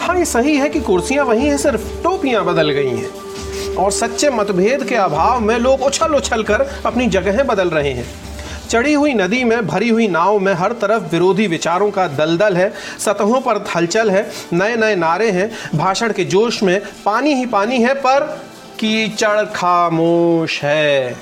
हाँ 0.00 0.18
ये 0.18 0.24
सही 0.24 0.56
है 0.56 0.68
कि 0.68 0.80
कुर्सियाँ 0.80 1.24
वही 1.24 1.46
हैं, 1.46 1.56
सिर्फ़ 1.56 1.88
टोपियाँ 2.02 2.44
बदल 2.44 2.70
गई 2.70 2.90
हैं। 2.90 3.74
और 3.76 3.90
सच्चे 3.92 4.30
मतभेद 4.30 4.84
के 4.84 4.94
अभाव 4.94 5.40
में 5.40 5.56
लोग 5.58 5.82
उछल 5.82 6.14
उछल 6.14 6.42
कर 6.42 6.66
अपनी 6.86 7.06
जगहें 7.06 7.46
बदल 7.46 7.70
रहे 7.70 7.92
हैं। 7.92 8.06
चढ़ी 8.68 8.92
हुई 8.92 9.14
नदी 9.14 9.42
में, 9.44 9.66
भरी 9.66 9.88
हुई 9.88 10.08
नाव 10.08 10.38
में 10.38 10.52
हर 10.54 10.72
तरफ़ 10.72 11.10
विरोधी 11.12 11.46
विचारों 11.46 11.90
का 11.90 12.06
दलदल 12.08 12.56
है, 12.56 12.72
सतहों 12.98 13.40
पर 13.40 13.64
हलचल 13.76 14.10
है 14.10 14.30
नए 14.52 14.76
नए 14.76 14.94
नारे 14.96 15.30
हैं, 15.30 15.50
भाषण 15.74 16.12
के 16.12 16.24
जोश 16.26 16.62
में 16.62 16.80
पानी 17.04 17.34
ही 17.34 17.46
पानी 17.46 17.82
है, 17.82 17.94
पर 17.96 18.49
कीचड़ 18.80 19.44
खामोश 19.44 20.62
है। 20.62 21.16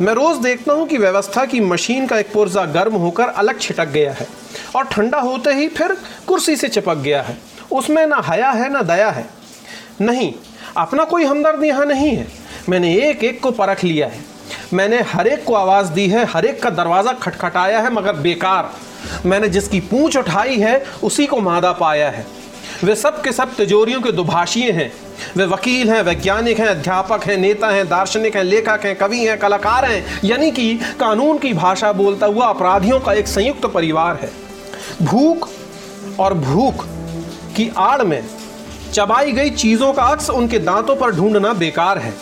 मैं 0.00 0.12
रोज 0.12 0.36
देखता 0.36 0.72
हूँ 0.72 0.86
कि 0.88 0.98
व्यवस्था 0.98 1.44
की 1.44 1.60
मशीन 1.60 2.06
का 2.06 2.18
एक 2.18 2.32
पुर्जा 2.32 2.64
गर्म 2.64 2.94
होकर 2.94 3.28
अलग 3.28 3.60
छिटक 3.60 3.88
गया 3.88 4.12
है 4.12 4.26
और 4.76 4.84
ठंडा 4.84 5.18
होते 5.18 5.54
ही 5.54 5.68
फिर 5.68 5.96
कुर्सी 6.26 6.56
से 6.56 6.68
चिपक 6.68 6.96
गया 6.96 7.22
है। 7.22 7.36
उसमें 7.72 8.06
ना 8.06 8.20
हया 8.24 8.50
है, 8.50 8.68
ना 8.72 8.82
दया 8.82 9.10
है। 9.10 9.26
नहीं, 10.00 10.32
अपना 10.76 11.04
कोई 11.04 11.24
हमदर्द 11.24 11.64
यहाँ 11.64 11.86
नहीं 11.86 12.10
है। 12.16 12.26
मैंने 12.68 12.94
एक 13.08 13.24
एक 13.24 13.40
को 13.40 13.50
परख 13.50 13.84
लिया 13.84 14.06
है। 14.06 14.20
मैंने 14.72 15.00
हर 15.02 15.26
एक 15.26 15.44
को 15.44 15.54
आवाज़ 15.54 15.92
दी 15.92 16.08
है, 16.08 16.24
हर 16.24 16.44
एक 16.44 16.62
का 16.62 16.70
दरवाज़ा 16.70 17.12
खटखटाया 17.12 17.80
है, 17.80 17.92
मगर 17.92 18.12
बेकार। 18.12 18.70
मैंने 19.26 19.48
जिसकी 19.48 19.80
पूंछ 19.80 20.16
उठाई 20.16 20.56
है, 20.56 20.84
उसी 21.02 21.26
को 21.26 21.40
मादा 21.40 21.72
पाया 21.72 22.10
है। 22.10 22.26
वे 22.84 22.94
सब 22.94 23.22
के 23.22 23.32
सब 23.32 23.54
तिजोरियों 23.54 24.00
के 24.00 24.12
दुभाषिए 24.12 24.70
हैं। 24.72 24.92
वे 25.36 25.44
वकील 25.44 25.90
हैं, 25.90 26.02
वैज्ञानिक 26.02 26.58
हैं, 26.58 26.66
अध्यापक 26.66 27.24
हैं, 27.24 27.36
नेता 27.36 27.68
हैं, 27.68 27.88
दार्शनिक 27.88 28.36
हैं, 28.36 28.44
लेखक 28.44 28.80
हैं, 28.84 28.96
कवि 28.96 29.18
हैं, 29.18 29.38
कलाकार 29.38 29.84
हैं। 29.84 30.20
यानी 30.24 30.50
कि 30.50 30.80
कानून 31.00 31.38
की 31.38 31.52
भाषा 31.52 31.92
बोलता 31.92 32.26
हुआ 32.26 32.46
अपराधियों 32.46 33.00
का 33.00 33.12
एक 33.12 33.28
संयुक्त 33.28 33.66
परिवार 33.66 34.18
है। 34.22 34.30
भूख 35.02 35.48
और 36.20 36.34
भूख 36.34 36.86
की 37.56 37.70
आड़ 37.76 38.02
में 38.02 38.24
चबाई 38.92 39.32
गई 39.32 39.50
चीज़ों 39.50 39.92
का 39.92 40.02
अक्स 40.02 40.30
उनके 40.30 40.58
दांतों 40.58 40.96
पर 40.96 41.10
ढूंढना 41.10 41.52
बेकार 41.52 41.98
है। 41.98 42.14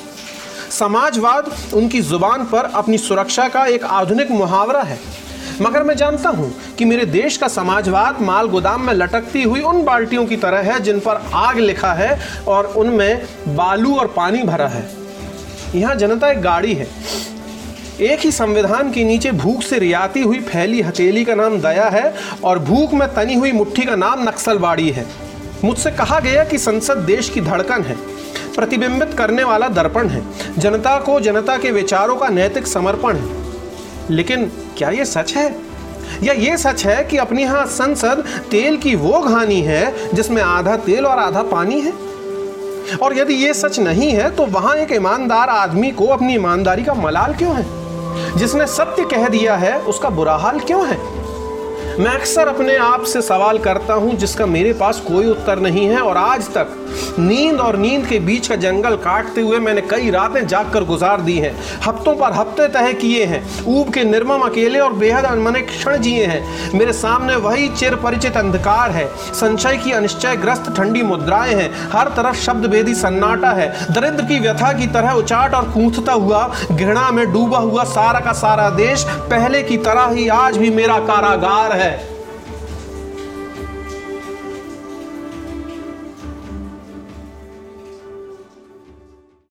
समाजवाद 0.71 1.51
उनकी 1.75 2.01
ज़ुबान 2.01 2.45
पर 2.45 2.71
अपनी 2.75 2.99
सुरक्षा 2.99 3.49
का 3.49 3.65
एक 3.67 3.85
आधुनिक 3.85 4.31
मुहावरा 4.31 4.83
है। 4.83 4.99
मगर 5.61 5.83
मैं 5.83 5.97
जानता 5.97 6.31
हूँ 6.31 6.53
कि 6.79 6.85
मेरे 6.85 7.05
देश 7.07 7.37
का 7.37 7.49
समाजवाद 7.49 8.21
माल 8.21 8.49
गोदाम 8.49 8.87
में 8.87 8.93
लटकती 8.95 9.43
हुई 9.43 9.61
उन 9.61 9.83
बाल्टियों 9.85 10.25
की 10.27 10.37
तरह 10.37 10.73
है 10.73 10.81
जिन 10.81 11.01
पर 11.01 11.23
आग 11.35 11.59
लिखा 11.59 11.93
है 11.93 12.19
और 12.49 12.67
उनमें 12.67 13.23
बालू 13.49 13.97
और 13.97 14.07
पानी 14.07 14.43
भरा 14.43 14.69
है। 14.69 14.85
यहाँ 15.75 15.95
जनता 15.95 16.31
एक 16.31 16.41
गाड़ी 16.43 16.75
है। 16.75 16.87
एक 18.01 18.21
ही 18.21 18.31
संविधान 18.33 18.93
के 18.93 19.05
नीचे 19.05 19.31
भूख 19.33 19.63
से 19.63 19.79
रियाती 19.79 20.21
हुई 20.21 20.41
फैली 20.41 20.81
हथेली 20.83 21.25
का 21.25 21.35
नाम 21.35 21.61
दया 21.61 21.89
है 21.89 22.15
और 22.45 22.59
भूख 22.59 22.93
में 22.93 23.09
तनी 23.15 23.35
हुई 23.35 23.53
मुट्ठी 23.53 23.83
का 23.83 23.97
नाम 23.97 24.23
नक्सलबाड़ी 24.23 24.91
है। 24.91 25.07
मुझसे 25.65 25.91
कहा 25.91 26.21
गया 26.21 26.45
कि 26.45 26.59
संसद 26.59 26.99
देश 26.99 27.29
की 27.29 27.41
धड़कन 27.41 27.83
है। 27.83 27.97
प्रतिबिंबित 28.57 29.15
करने 29.15 29.45
वाला 29.45 29.69
दर्पण 29.69 30.09
है। 30.09 30.23
जनता 30.59 30.99
को 30.99 31.21
जनता 31.21 31.57
के 31.57 31.71
विचारों 31.71 32.17
का 32.17 32.29
नैतिक 32.29 32.67
समर्पण 32.67 33.17
है। 33.17 33.42
लेकिन 34.11 34.51
क्या 34.79 34.91
ये 34.91 35.05
सच 35.05 35.35
है? 35.37 35.55
या 36.23 36.33
ये 36.33 36.57
सच 36.57 36.85
है 36.87 37.03
कि 37.05 37.17
अपनी 37.17 37.43
यहाँ 37.43 37.65
संसद 37.67 38.25
तेल 38.51 38.77
की 38.77 38.95
वो 38.95 39.21
घानी 39.21 39.61
है 39.61 40.15
जिसमें 40.15 40.43
आधा 40.43 40.77
तेल 40.77 41.07
और 41.07 41.19
आधा 41.19 41.43
पानी 41.43 41.81
है? 41.81 41.93
और 43.03 43.17
यदि 43.19 43.35
ये 43.35 43.55
सच 43.55 43.79
नहीं 43.81 44.11
है 44.11 44.31
तो 44.31 44.47
वहाँ 44.47 44.75
एक 44.77 44.93
ईमानदार 44.93 45.49
आदमी 45.49 45.91
को 45.91 46.07
अपनी 46.07 46.35
ईमानदारी 46.35 46.85
का 46.85 46.95
मलाल 46.95 47.35
क्यों 47.35 47.55
है? 47.57 47.67
जिसने 48.39 48.67
सत्य 48.67 49.05
कह 49.05 49.29
दिया 49.29 49.57
है, 49.57 49.79
उसका 49.81 50.11
बुरा 50.11 50.35
हाल 50.37 50.59
क्यों 50.61 50.87
है? 50.87 50.97
मैं 51.99 52.11
अक्सर 52.11 52.49
अपने 52.49 52.77
आप 52.77 53.03
से 53.03 53.23
सवाल 53.23 53.59
करता 53.59 53.95
हूँ 53.95 54.15
जिसका 54.15 54.47
मेरे 54.47 54.73
पास 54.73 55.01
कोई 55.01 55.27
उत्तर 55.27 55.59
नहीं 55.59 55.87
है, 55.87 56.01
और 56.01 56.17
आज 56.17 56.49
तक 56.49 56.79
नींद 57.19 57.61
और 57.61 57.77
नींद 57.77 58.07
के 58.07 58.19
बीच 58.19 58.49
का 58.49 58.57
जंगल 58.57 58.97
काटते 58.97 59.41
हुए 59.41 59.59
मैंने 59.59 59.81
कई 59.81 60.11
रातें 60.11 60.47
जागकर 60.47 60.85
गुजार 60.85 61.21
दी 61.21 61.39
हैं। 61.39 61.55
हफ्तों 61.87 62.15
पर 62.17 62.33
हफ़्ते 62.33 62.69
तय 62.69 62.93
किए 62.93 63.25
हैं। 63.25 63.43
ऊब 63.67 63.93
के 63.93 64.05
निर्मम 64.05 64.43
अकेले 64.43 64.79
और 64.79 64.93
बेहद 64.93 65.25
अनमने 65.25 65.61
क्षण 65.61 65.97
जिए 65.97 66.25
हैं। 66.25 66.73
मेरे 66.75 66.93
सामने 66.93 67.37
वही 67.37 67.69
चिर 67.69 67.95
परिचित 67.95 68.37
अंधकार 68.37 68.91
है। 68.91 69.07
संशय 69.35 69.77
की 69.77 69.93
अनिश्चय 69.93 70.37
ग्रस्त 70.37 70.73
ठंडी 70.77 71.03
मुद्राएँ 71.03 71.55
हैं। 71.55 71.71
हर 71.93 72.09
तरफ़ 72.09 72.37
शब्द 72.37 72.67
भेदी 72.67 72.95
सन्नाटा 72.95 73.51
है। 73.51 73.69
दरिद्र 73.91 74.25
की 74.25 74.39
व्यथा 74.39 74.73
की 74.73 74.87
तरह 74.87 75.13
उचाट 75.13 75.55
और 75.55 75.71
कूथता 75.71 76.13
हुआ, 76.13 76.47
घृणा 76.73 77.11
में 77.11 77.33
डूबा 77.33 77.59
हुआ 77.59 77.85
सारा 77.85 78.21
का 78.21 78.33
सारा 78.33 78.71
देश 78.71 79.05
पहले 79.31 79.63
की 79.63 79.77
तरह 79.77 80.09
ही 80.09 80.29
आज 80.29 80.57
भी 80.57 80.71
मेरा 80.71 80.99
कारागार 80.99 81.73
है। 81.73 82.12